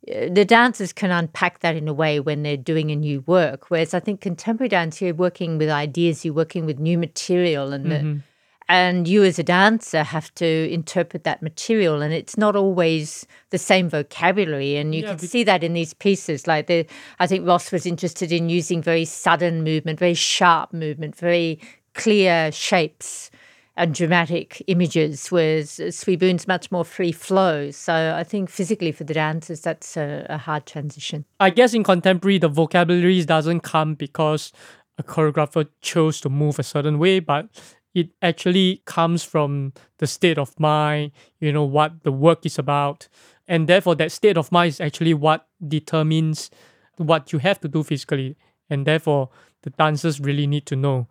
the 0.08 0.45
dancers 0.45 0.93
can 0.93 1.12
unpack 1.12 1.60
that 1.60 1.76
in 1.76 1.88
a 1.88 1.93
way 1.93 2.19
when 2.19 2.41
they're 2.41 2.58
doing 2.58 2.89
a 2.89 2.95
new 2.95 3.21
work. 3.28 3.69
Whereas 3.69 3.93
I 3.93 4.00
think 4.00 4.19
contemporary 4.19 4.69
dance, 4.69 5.00
you're 5.00 5.13
working 5.13 5.60
with 5.60 5.69
ideas, 5.69 6.26
you're 6.26 6.34
working 6.34 6.65
with 6.65 6.80
new 6.80 6.97
material, 6.97 7.71
and 7.71 7.86
mm-hmm. 7.86 8.13
the, 8.17 8.21
and 8.69 9.08
you 9.08 9.24
as 9.24 9.38
a 9.39 9.43
dancer 9.43 10.04
have 10.04 10.34
to 10.36 10.69
interpret 10.71 11.24
that 11.24 11.41
material 11.41 12.02
and 12.02 12.13
it's 12.13 12.38
not 12.38 12.56
always 12.56 13.26
the 13.50 13.58
same 13.58 13.89
vocabulary 13.89 14.78
and 14.78 14.95
you 14.95 15.02
yeah, 15.02 15.10
can 15.10 15.17
be- 15.17 15.28
see 15.28 15.43
that 15.43 15.63
in 15.63 15.74
these 15.74 15.93
pieces 15.93 16.47
like 16.47 16.67
the 16.67 16.86
i 17.19 17.28
think 17.28 17.47
ross 17.47 17.71
was 17.71 17.86
interested 17.86 18.32
in 18.32 18.50
using 18.50 18.82
very 18.82 19.06
sudden 19.06 19.63
movement 19.63 20.00
very 20.00 20.13
sharp 20.13 20.71
movement 20.74 21.15
very 21.15 21.60
clear 21.93 22.52
shapes 22.52 23.30
and 23.78 23.95
dramatic 23.95 24.62
images, 24.67 25.32
whereas 25.32 25.80
Swee 25.89 26.15
Boon's 26.15 26.47
much 26.47 26.71
more 26.71 26.84
free 26.84 27.12
flow. 27.12 27.71
So 27.71 28.13
I 28.15 28.24
think 28.24 28.50
physically 28.50 28.91
for 28.91 29.06
the 29.06 29.13
dancers, 29.13 29.62
that's 29.62 29.95
a, 29.95 30.26
a 30.30 30.38
hard 30.38 30.65
transition. 30.65 31.26
I 31.39 31.50
guess 31.52 31.74
in 31.74 31.84
contemporary, 31.84 32.38
the 32.38 32.50
vocabulary 32.50 33.24
doesn't 33.24 33.62
come 33.62 33.95
because 33.95 34.52
a 34.97 35.04
choreographer 35.04 35.67
chose 35.82 36.19
to 36.21 36.30
move 36.30 36.60
a 36.60 36.63
certain 36.63 37.00
way, 37.00 37.19
but 37.19 37.47
it 37.93 38.10
actually 38.21 38.82
comes 38.86 39.23
from 39.23 39.73
the 39.97 40.08
state 40.08 40.38
of 40.38 40.58
mind, 40.60 41.12
you 41.39 41.51
know, 41.51 41.63
what 41.63 42.04
the 42.04 42.12
work 42.12 42.45
is 42.45 42.58
about. 42.58 43.08
And 43.47 43.67
therefore, 43.67 43.95
that 43.95 44.12
state 44.12 44.38
of 44.38 44.51
mind 44.51 44.69
is 44.69 44.82
actually 44.82 45.13
what 45.13 45.47
determines 45.67 46.49
what 46.97 47.34
you 47.34 47.39
have 47.39 47.60
to 47.62 47.67
do 47.67 47.84
physically. 47.84 48.38
And 48.69 48.86
therefore, 48.86 49.30
the 49.63 49.71
dancers 49.71 50.19
really 50.19 50.47
need 50.47 50.65
to 50.67 50.75
know, 50.75 51.08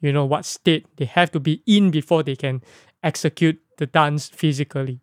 you 0.00 0.12
know, 0.12 0.24
what 0.24 0.44
state 0.44 0.86
they 0.96 1.04
have 1.04 1.30
to 1.32 1.40
be 1.40 1.62
in 1.66 1.90
before 1.90 2.22
they 2.22 2.36
can 2.36 2.62
execute 3.02 3.60
the 3.78 3.86
dance 3.86 4.28
physically. 4.28 5.00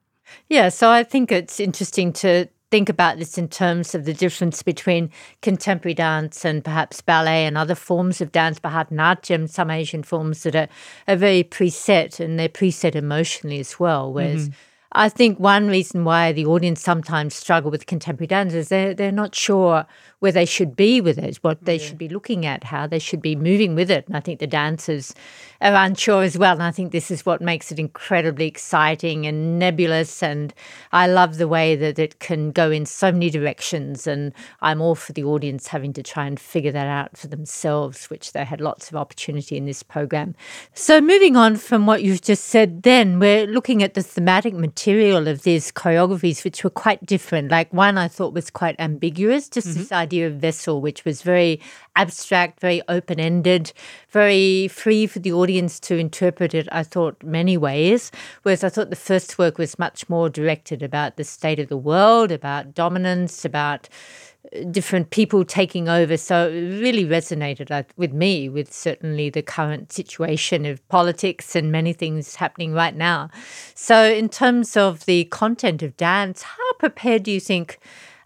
Yeah, 0.50 0.70
so 0.70 0.90
I 0.90 1.04
think 1.04 1.32
it's 1.32 1.60
interesting 1.60 2.14
to 2.14 2.48
think 2.72 2.88
about 2.88 3.20
this 3.20 3.38
in 3.38 3.50
terms 3.50 3.94
of 3.94 4.06
the 4.06 4.14
difference 4.14 4.64
between 4.64 5.12
contemporary 5.42 5.94
dance 5.94 6.46
and 6.46 6.64
perhaps 6.64 7.02
ballet 7.02 7.46
and 7.46 7.58
other 7.58 7.76
forms 7.76 8.22
of 8.22 8.32
dance, 8.32 8.60
Bharatanatyam, 8.60 9.50
some 9.50 9.70
Asian 9.70 10.04
forms 10.04 10.44
that 10.44 10.56
are, 10.56 10.70
are 11.08 11.18
very 11.18 11.44
preset 11.44 12.20
and 12.20 12.40
they're 12.40 12.50
preset 12.50 12.96
emotionally 12.96 13.60
as 13.60 13.80
well. 13.80 14.12
Whereas 14.12 14.50
mm-hmm. 14.50 14.56
I 14.94 15.08
think 15.08 15.40
one 15.40 15.68
reason 15.68 16.04
why 16.04 16.34
the 16.34 16.46
audience 16.46 16.82
sometimes 16.82 17.34
struggle 17.34 17.72
with 17.72 17.86
contemporary 17.86 18.28
dance 18.28 18.54
is 18.54 18.68
they're, 18.68 18.94
they're 18.94 19.12
not 19.12 19.34
sure 19.34 19.86
where 20.20 20.34
they 20.34 20.46
should 20.46 20.76
be 20.76 21.00
with 21.00 21.18
it, 21.18 21.38
what 21.38 21.64
they 21.64 21.78
yeah. 21.78 21.86
should 21.88 21.98
be 21.98 22.10
looking 22.10 22.46
at, 22.46 22.66
how 22.66 22.86
they 22.86 23.00
should 23.00 23.22
be 23.22 23.36
moving 23.36 23.74
with 23.74 23.90
it. 23.90 24.06
And 24.08 24.18
I 24.18 24.20
think 24.20 24.40
the 24.40 24.48
dancers 24.48 25.16
are 25.62 25.74
unsure 25.74 26.24
as 26.24 26.38
well. 26.38 26.54
And 26.54 26.64
I 26.64 26.72
think 26.72 26.92
this 26.92 27.10
is 27.10 27.26
what 27.26 27.42
makes 27.42 27.72
it 27.72 27.80
incredibly 27.80 28.46
exciting 28.46 29.26
and 29.26 29.58
nebulous. 29.58 30.22
And 30.22 30.54
I 30.92 31.08
love 31.08 31.38
the 31.38 31.48
way 31.48 31.76
that 31.78 31.98
it 31.98 32.20
can 32.20 32.52
go 32.52 32.70
in 32.70 32.86
so 32.86 33.12
many 33.12 33.30
directions. 33.30 34.06
And 34.06 34.34
I'm 34.62 34.82
all 34.82 34.96
for 34.96 35.14
the 35.14 35.24
audience 35.24 35.68
having 35.68 35.94
to 35.94 36.04
try 36.04 36.28
and 36.28 36.40
figure 36.40 36.72
that 36.72 36.88
out 36.88 37.18
for 37.18 37.28
themselves, 37.28 38.10
which 38.10 38.34
they 38.34 38.44
had 38.44 38.62
lots 38.62 38.90
of 38.90 38.98
opportunity 38.98 39.58
in 39.58 39.66
this 39.66 39.84
program. 39.84 40.36
So, 40.74 41.02
moving 41.02 41.36
on 41.36 41.56
from 41.56 41.88
what 41.88 42.04
you've 42.04 42.22
just 42.22 42.46
said, 42.46 42.84
then 42.84 43.20
we're 43.20 43.48
looking 43.48 43.82
at 43.82 43.96
the 43.96 44.04
thematic 44.04 44.54
material 44.54 44.81
of 44.88 45.44
these 45.44 45.72
choreographies, 45.72 46.44
which 46.44 46.64
were 46.64 46.70
quite 46.70 47.06
different. 47.06 47.52
Like 47.52 47.72
one 47.74 47.98
I 47.98 48.08
thought 48.08 48.34
was 48.34 48.50
quite 48.50 48.76
ambiguous, 48.80 49.48
just 49.50 49.68
mm-hmm. 49.68 49.78
this 49.80 49.92
idea 49.92 50.28
of 50.28 50.36
vessel, 50.36 50.82
which 50.82 51.06
was 51.06 51.22
very 51.22 51.62
abstract, 51.96 52.60
very 52.60 52.82
open 52.88 53.20
ended, 53.20 53.74
very 54.10 54.68
free 54.68 55.08
for 55.08 55.20
the 55.20 55.34
audience 55.34 55.80
to 55.82 55.98
interpret 55.98 56.54
it, 56.54 56.68
I 56.72 56.84
thought, 56.84 57.22
many 57.24 57.58
ways. 57.58 58.12
Whereas 58.44 58.64
I 58.64 58.70
thought 58.70 58.90
the 58.90 58.96
first 58.96 59.38
work 59.38 59.58
was 59.58 59.78
much 59.78 60.10
more 60.10 60.30
directed 60.30 60.82
about 60.82 61.18
the 61.18 61.24
state 61.24 61.60
of 61.60 61.70
the 61.70 61.78
world, 61.78 62.32
about 62.32 62.74
dominance, 62.74 63.46
about 63.46 63.88
different 64.70 65.12
people 65.12 65.46
taking 65.46 65.88
over. 65.88 66.18
So 66.18 66.50
it 66.50 66.80
really 66.82 67.06
resonated 67.06 67.86
with 67.96 68.12
me, 68.12 68.50
with 68.50 68.74
certainly 68.74 69.30
the 69.30 69.42
current 69.42 69.92
situation 69.92 70.66
of 70.66 70.86
politics 70.90 71.56
and 71.56 71.72
many 71.72 71.94
things 71.94 72.36
happening 72.36 72.74
right 72.74 72.96
now. 72.96 73.30
So, 73.76 74.04
in 74.04 74.30
terms 74.30 74.76
of 74.76 75.06
the 75.06 75.26
content 75.26 75.84
of 75.84 75.96
dance, 75.98 76.42
how 76.42 76.74
prepared 76.80 77.24
do 77.24 77.32
you 77.32 77.40
think? 77.40 77.80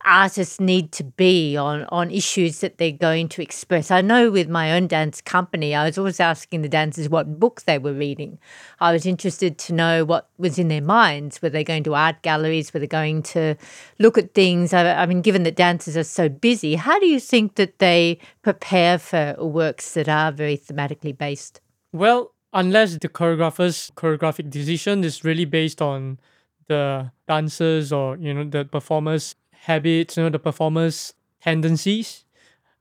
Artists 0.06 0.60
need 0.60 0.92
to 0.94 1.04
be 1.04 1.58
on, 1.58 1.84
on 1.90 2.12
issues 2.12 2.60
that 2.60 2.78
they're 2.78 2.92
going 2.92 3.28
to 3.30 3.42
express. 3.42 3.92
I 3.92 4.02
know 4.02 4.32
with 4.32 4.48
my 4.48 4.72
own 4.74 4.88
dance 4.88 5.22
company, 5.22 5.76
I 5.76 5.86
was 5.86 5.98
always 5.98 6.20
asking 6.20 6.62
the 6.62 6.70
dancers 6.70 7.10
what 7.10 7.40
book 7.40 7.64
they 7.64 7.78
were 7.78 7.94
reading. 7.94 8.38
I 8.80 8.94
was 8.94 9.06
interested 9.06 9.58
to 9.58 9.74
know 9.74 10.06
what 10.06 10.30
was 10.38 10.60
in 10.60 10.68
their 10.68 10.82
minds. 10.82 11.42
Were 11.42 11.50
they 11.50 11.64
going 11.64 11.84
to 11.84 11.96
art 11.96 12.22
galleries? 12.22 12.74
Were 12.74 12.80
they 12.80 12.88
going 12.88 13.24
to 13.24 13.56
look 14.00 14.18
at 14.18 14.34
things? 14.34 14.74
I, 14.74 14.94
I 14.94 15.06
mean, 15.06 15.22
given 15.22 15.44
that 15.44 15.56
dancers 15.56 15.98
are 15.98 16.04
so 16.04 16.30
busy, 16.30 16.76
how 16.76 17.00
do 17.00 17.08
you 17.08 17.20
think 17.20 17.56
that 17.56 17.80
they 17.80 18.20
prepare 18.42 18.98
for 18.98 19.36
works 19.40 19.94
that 19.96 20.08
are 20.08 20.32
very 20.32 20.58
thematically 20.58 21.18
based? 21.18 21.62
Well, 21.92 22.34
unless 22.54 22.98
the 22.98 23.10
choreographer's 23.10 23.92
choreographic 23.96 24.50
decision 24.50 25.04
is 25.04 25.24
really 25.24 25.46
based 25.46 25.82
on 25.82 26.20
the 26.68 27.12
dancers 27.28 27.92
or 27.92 28.18
you 28.18 28.34
know 28.34 28.44
the 28.44 28.66
performers 28.66 29.36
habits, 29.66 30.18
you 30.18 30.24
know, 30.24 30.30
the 30.30 30.40
performers' 30.40 31.14
tendencies. 31.42 32.24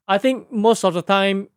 I 0.06 0.18
think 0.18 0.52
most 0.52 0.84
of 0.84 0.94
the 0.94 1.02
time 1.02 1.48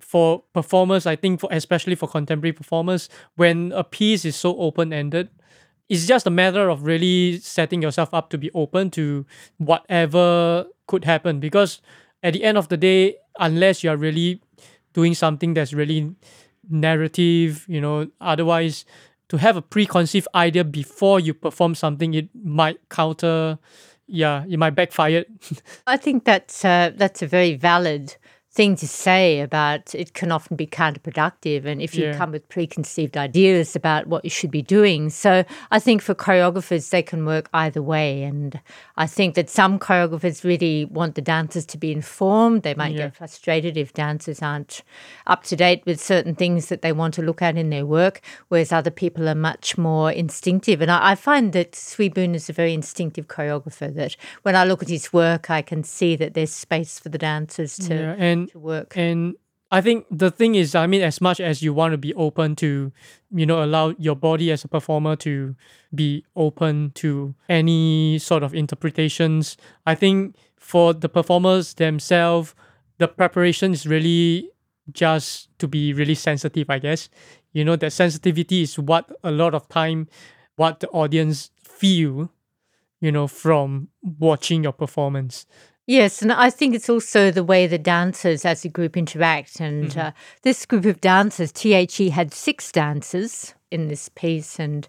for 0.00 0.42
performers, 0.54 1.06
I 1.06 1.16
think 1.16 1.40
for 1.40 1.48
especially 1.52 1.94
for 1.94 2.08
contemporary 2.08 2.52
performers, 2.52 3.08
when 3.36 3.72
a 3.72 3.84
piece 3.84 4.24
is 4.24 4.36
so 4.36 4.56
open-ended, 4.56 5.28
it's 5.88 6.06
just 6.06 6.26
a 6.26 6.30
matter 6.30 6.68
of 6.68 6.84
really 6.84 7.38
setting 7.40 7.82
yourself 7.82 8.12
up 8.12 8.30
to 8.30 8.38
be 8.38 8.50
open 8.52 8.90
to 8.92 9.24
whatever 9.58 10.66
could 10.86 11.04
happen. 11.04 11.40
Because 11.40 11.80
at 12.22 12.32
the 12.32 12.44
end 12.44 12.58
of 12.58 12.68
the 12.68 12.76
day, 12.76 13.16
unless 13.38 13.84
you 13.84 13.90
are 13.90 13.96
really 13.96 14.40
doing 14.92 15.14
something 15.14 15.54
that's 15.54 15.72
really 15.72 16.14
narrative, 16.68 17.64
you 17.68 17.80
know, 17.80 18.08
otherwise 18.20 18.84
to 19.28 19.36
have 19.36 19.56
a 19.56 19.62
preconceived 19.62 20.28
idea 20.34 20.64
before 20.64 21.20
you 21.20 21.34
perform 21.34 21.74
something, 21.74 22.14
it 22.14 22.28
might 22.34 22.78
counter 22.88 23.58
yeah, 24.08 24.44
it 24.48 24.58
might 24.58 24.74
backfire. 24.74 25.24
I 25.86 25.96
think 25.96 26.24
that's 26.24 26.64
uh, 26.64 26.92
that's 26.96 27.22
a 27.22 27.26
very 27.26 27.54
valid 27.54 28.16
thing 28.58 28.74
to 28.74 28.88
say 28.88 29.38
about 29.38 29.94
it 29.94 30.14
can 30.14 30.32
often 30.32 30.56
be 30.56 30.66
counterproductive 30.66 31.64
and 31.64 31.80
if 31.80 31.94
you 31.94 32.06
yeah. 32.06 32.18
come 32.18 32.32
with 32.32 32.48
preconceived 32.48 33.16
ideas 33.16 33.76
about 33.76 34.08
what 34.08 34.24
you 34.24 34.30
should 34.30 34.50
be 34.50 34.62
doing. 34.62 35.10
So 35.10 35.44
I 35.70 35.78
think 35.78 36.02
for 36.02 36.12
choreographers, 36.12 36.90
they 36.90 37.04
can 37.04 37.24
work 37.24 37.48
either 37.54 37.80
way. 37.80 38.24
And 38.24 38.60
I 38.96 39.06
think 39.06 39.36
that 39.36 39.48
some 39.48 39.78
choreographers 39.78 40.42
really 40.42 40.86
want 40.86 41.14
the 41.14 41.22
dancers 41.22 41.64
to 41.66 41.78
be 41.78 41.92
informed. 41.92 42.64
They 42.64 42.74
might 42.74 42.94
yeah. 42.94 43.04
get 43.04 43.16
frustrated 43.18 43.76
if 43.76 43.94
dancers 43.94 44.42
aren't 44.42 44.82
up 45.28 45.44
to 45.44 45.54
date 45.54 45.84
with 45.86 46.00
certain 46.00 46.34
things 46.34 46.66
that 46.66 46.82
they 46.82 46.90
want 46.90 47.14
to 47.14 47.22
look 47.22 47.40
at 47.40 47.56
in 47.56 47.70
their 47.70 47.86
work, 47.86 48.20
whereas 48.48 48.72
other 48.72 48.90
people 48.90 49.28
are 49.28 49.36
much 49.36 49.78
more 49.78 50.10
instinctive. 50.10 50.82
And 50.82 50.90
I, 50.90 51.12
I 51.12 51.14
find 51.14 51.52
that 51.52 51.76
Swee 51.76 52.08
Boon 52.08 52.34
is 52.34 52.50
a 52.50 52.52
very 52.52 52.74
instinctive 52.74 53.28
choreographer 53.28 53.94
that 53.94 54.16
when 54.42 54.56
I 54.56 54.64
look 54.64 54.82
at 54.82 54.88
his 54.88 55.12
work, 55.12 55.48
I 55.48 55.62
can 55.62 55.84
see 55.84 56.16
that 56.16 56.34
there's 56.34 56.52
space 56.52 56.98
for 56.98 57.08
the 57.08 57.18
dancers 57.18 57.76
to. 57.86 57.94
Yeah, 57.94 58.16
and 58.18 58.47
to 58.52 58.58
work. 58.58 58.96
And 58.96 59.34
I 59.70 59.80
think 59.80 60.06
the 60.10 60.30
thing 60.30 60.54
is, 60.54 60.74
I 60.74 60.86
mean, 60.86 61.02
as 61.02 61.20
much 61.20 61.40
as 61.40 61.62
you 61.62 61.74
want 61.74 61.92
to 61.92 61.98
be 61.98 62.14
open 62.14 62.56
to, 62.56 62.90
you 63.30 63.46
know, 63.46 63.62
allow 63.62 63.94
your 63.98 64.16
body 64.16 64.50
as 64.50 64.64
a 64.64 64.68
performer 64.68 65.16
to 65.16 65.54
be 65.94 66.24
open 66.36 66.92
to 66.96 67.34
any 67.48 68.18
sort 68.18 68.42
of 68.42 68.54
interpretations, 68.54 69.56
I 69.86 69.94
think 69.94 70.36
for 70.56 70.94
the 70.94 71.08
performers 71.08 71.74
themselves, 71.74 72.54
the 72.98 73.08
preparation 73.08 73.72
is 73.72 73.86
really 73.86 74.50
just 74.90 75.50
to 75.58 75.68
be 75.68 75.92
really 75.92 76.14
sensitive, 76.14 76.70
I 76.70 76.78
guess. 76.78 77.10
You 77.52 77.64
know, 77.64 77.76
that 77.76 77.92
sensitivity 77.92 78.62
is 78.62 78.78
what 78.78 79.10
a 79.22 79.30
lot 79.30 79.54
of 79.54 79.68
time 79.68 80.08
what 80.56 80.80
the 80.80 80.88
audience 80.88 81.50
feel, 81.62 82.30
you 83.00 83.12
know, 83.12 83.28
from 83.28 83.88
watching 84.02 84.64
your 84.64 84.72
performance. 84.72 85.46
Yes, 85.88 86.20
and 86.20 86.30
I 86.30 86.50
think 86.50 86.74
it's 86.74 86.90
also 86.90 87.30
the 87.30 87.42
way 87.42 87.66
the 87.66 87.78
dancers 87.78 88.44
as 88.44 88.62
a 88.62 88.68
group 88.68 88.94
interact. 88.94 89.58
And 89.58 89.88
mm-hmm. 89.88 89.98
uh, 89.98 90.10
this 90.42 90.66
group 90.66 90.84
of 90.84 91.00
dancers, 91.00 91.50
THE, 91.50 92.10
had 92.10 92.34
six 92.34 92.70
dancers 92.70 93.54
in 93.70 93.88
this 93.88 94.10
piece. 94.10 94.60
And 94.60 94.86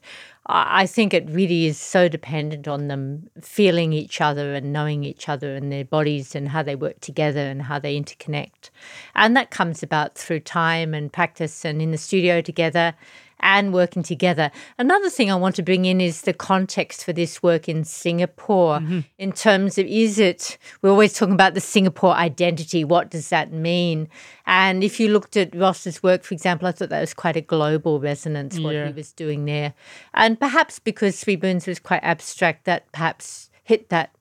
I 0.47 0.85
think 0.85 1.13
it 1.13 1.29
really 1.29 1.67
is 1.67 1.77
so 1.77 2.09
dependent 2.09 2.67
on 2.67 2.89
them 2.89 3.29
feeling 3.41 3.93
each 3.93 4.19
other 4.19 4.53
and 4.53 4.73
knowing 4.73 5.05
each 5.05 5.29
other 5.29 5.55
and 5.55 5.71
their 5.71 5.85
bodies 5.85 6.35
and 6.35 6.49
how 6.49 6.63
they 6.63 6.75
work 6.75 6.99
together 6.99 7.47
and 7.47 7.61
how 7.61 7.79
they 7.79 7.97
interconnect. 7.97 8.69
And 9.15 9.37
that 9.37 9.51
comes 9.51 9.81
about 9.81 10.15
through 10.15 10.41
time 10.41 10.93
and 10.93 11.13
practice 11.13 11.63
and 11.63 11.81
in 11.81 11.91
the 11.91 11.97
studio 11.97 12.41
together 12.41 12.93
and 13.41 13.73
working 13.73 14.03
together. 14.03 14.51
Another 14.77 15.09
thing 15.09 15.31
I 15.31 15.35
want 15.35 15.55
to 15.55 15.63
bring 15.63 15.85
in 15.85 16.01
is 16.01 16.21
the 16.21 16.33
context 16.33 17.03
for 17.03 17.13
this 17.13 17.41
work 17.41 17.69
in 17.69 17.83
Singapore 17.83 18.79
mm-hmm. 18.79 18.99
in 19.17 19.31
terms 19.31 19.77
of 19.77 19.85
is 19.87 20.19
it, 20.19 20.57
we're 20.81 20.89
always 20.89 21.13
talking 21.13 21.33
about 21.33 21.53
the 21.53 21.61
Singapore 21.61 22.13
identity. 22.13 22.83
What 22.83 23.09
does 23.09 23.29
that 23.29 23.51
mean? 23.51 24.07
And 24.45 24.83
if 24.83 24.99
you 24.99 25.09
looked 25.09 25.37
at 25.37 25.55
Ross's 25.55 26.01
work, 26.01 26.23
for 26.23 26.33
example, 26.33 26.67
I 26.67 26.71
thought 26.71 26.89
that 26.89 27.01
was 27.01 27.13
quite 27.13 27.35
a 27.35 27.41
global 27.41 27.99
resonance, 27.99 28.59
what 28.59 28.73
yeah. 28.73 28.87
he 28.87 28.93
was 28.93 29.13
doing 29.13 29.45
there. 29.45 29.73
And 30.13 30.39
perhaps 30.39 30.79
because 30.79 31.17
Swee 31.17 31.35
Boon's 31.35 31.67
was 31.67 31.79
quite 31.79 32.03
abstract, 32.03 32.65
that 32.65 32.91
perhaps 32.91 33.49
hit 33.63 33.89
that 33.89 34.11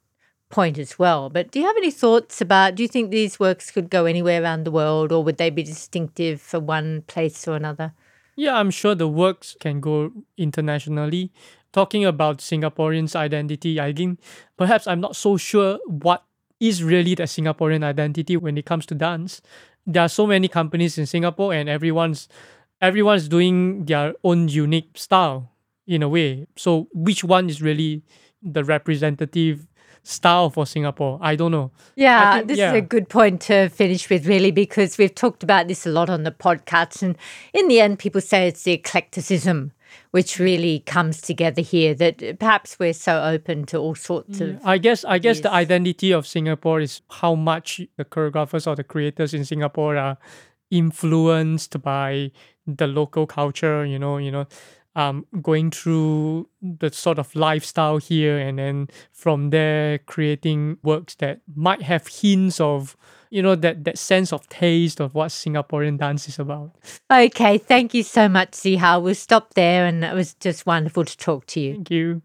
point 0.49 0.79
as 0.79 0.99
well. 0.99 1.31
But 1.31 1.51
do 1.51 1.61
you 1.61 1.67
have 1.67 1.77
any 1.77 1.91
thoughts 1.91 2.41
about 2.41 2.75
do 2.75 2.83
you 2.83 2.89
think 2.89 3.11
these 3.11 3.39
works 3.39 3.71
could 3.71 3.91
go 3.91 4.05
anywhere 4.07 4.43
around 4.43 4.65
the 4.65 4.71
world 4.71 5.13
or 5.13 5.23
would 5.23 5.37
they 5.37 5.51
be 5.51 5.63
distinctive 5.63 6.41
for 6.41 6.61
one 6.61 7.03
place 7.03 7.47
or 7.47 7.57
another? 7.57 7.93
Yeah, 8.39 8.55
I'm 8.57 8.71
sure 8.71 8.95
the 8.95 9.09
works 9.09 9.57
can 9.59 9.81
go 9.81 10.13
internationally. 10.37 11.33
Talking 11.73 12.05
about 12.05 12.39
Singaporeans' 12.39 13.17
identity, 13.17 13.81
I 13.81 13.93
think 13.93 14.21
perhaps 14.57 14.87
I'm 14.87 15.01
not 15.01 15.17
so 15.17 15.37
sure 15.37 15.79
what 15.87 16.25
is 16.61 16.83
really 16.85 17.15
the 17.17 17.25
Singaporean 17.25 17.83
identity 17.83 18.37
when 18.37 18.57
it 18.57 18.65
comes 18.65 18.87
to 18.87 18.95
dance. 18.95 19.43
There 19.87 20.03
are 20.03 20.09
so 20.09 20.27
many 20.27 20.47
companies 20.49 20.99
in 20.99 21.07
Singapore 21.07 21.53
and 21.53 21.69
everyone's 21.69 22.29
everyone's 22.81 23.29
doing 23.29 23.87
their 23.87 24.15
own 24.23 24.49
unique 24.49 24.91
style 24.97 25.51
in 25.87 26.03
a 26.03 26.09
way. 26.09 26.47
So 26.57 26.89
which 26.95 27.25
one 27.25 27.51
is 27.51 27.61
really 27.61 28.03
the 28.43 28.63
representative 28.65 29.67
style 30.09 30.49
for 30.49 30.67
Singapore. 30.67 31.19
I 31.21 31.37
don't 31.37 31.53
know. 31.53 31.71
Yeah, 31.95 32.37
think, 32.37 32.49
this 32.49 32.59
yeah. 32.59 32.71
is 32.71 32.79
a 32.79 32.81
good 32.81 33.09
point 33.09 33.43
to 33.43 33.69
finish 33.69 34.09
with, 34.09 34.27
really, 34.27 34.51
because 34.51 34.97
we've 34.97 35.15
talked 35.15 35.43
about 35.43 35.69
this 35.69 35.87
a 35.87 35.91
lot 35.91 36.09
on 36.09 36.23
the 36.23 36.31
podcast. 36.31 37.03
And 37.03 37.17
in 37.53 37.69
the 37.69 37.81
end, 37.81 37.99
people 37.99 38.21
say 38.21 38.49
it's 38.49 38.63
the 38.63 38.73
eclecticism 38.73 39.73
which 40.11 40.39
really 40.39 40.81
comes 40.81 41.21
together 41.23 41.63
here 41.63 41.95
that 41.95 42.39
perhaps 42.39 42.79
we're 42.79 42.93
so 42.93 43.23
open 43.23 43.65
to 43.65 43.79
all 43.79 43.95
sorts 43.95 44.39
of 44.39 44.61
I 44.63 44.77
guess 44.77 45.03
I 45.03 45.19
guess 45.19 45.41
the 45.41 45.51
identity 45.51 46.13
of 46.13 46.27
Singapore 46.27 46.81
is 46.81 47.01
how 47.11 47.35
much 47.35 47.81
the 47.97 48.05
choreographers 48.05 48.67
or 48.67 48.77
the 48.77 48.85
creators 48.85 49.33
in 49.33 49.47
Singapore 49.47 49.97
are 49.97 50.19
influenced 50.71 51.81
by 51.81 52.31
the 52.67 52.87
local 52.87 53.27
culture, 53.27 53.87
you 53.87 53.99
know, 53.99 54.19
you 54.19 54.31
know, 54.31 54.47
um, 54.99 55.25
going 55.41 55.71
through 55.71 56.49
the 56.61 56.93
sort 56.93 57.21
of 57.21 57.33
lifestyle 57.37 57.99
here 57.99 58.37
and 58.37 58.59
then 58.59 58.89
from 59.13 59.51
there 59.51 59.99
creating 59.99 60.77
works 60.83 61.15
that 61.17 61.41
might 61.55 61.83
have 61.83 62.09
hints 62.09 62.61
of 62.61 62.97
you 63.31 63.41
know 63.41 63.55
that 63.55 63.85
that 63.85 63.97
sense 63.97 64.33
of 64.33 64.49
taste 64.49 65.01
of 65.01 65.15
what 65.15 65.29
Singaporean 65.29 65.99
dance 65.99 66.29
is 66.29 66.39
about. 66.41 66.73
Okay, 67.13 67.59
thank 67.59 67.95
you 67.95 68.03
so 68.03 68.29
much, 68.29 68.53
Zihao. 68.53 69.03
We'll 69.03 69.15
stop 69.15 69.55
there 69.55 69.87
and 69.87 70.03
it 70.05 70.15
was 70.15 70.35
just 70.35 70.67
wonderful 70.67 71.05
to 71.05 71.17
talk 71.17 71.47
to 71.49 71.61
you. 71.61 71.75
Thank 71.75 71.91
you. 71.93 72.23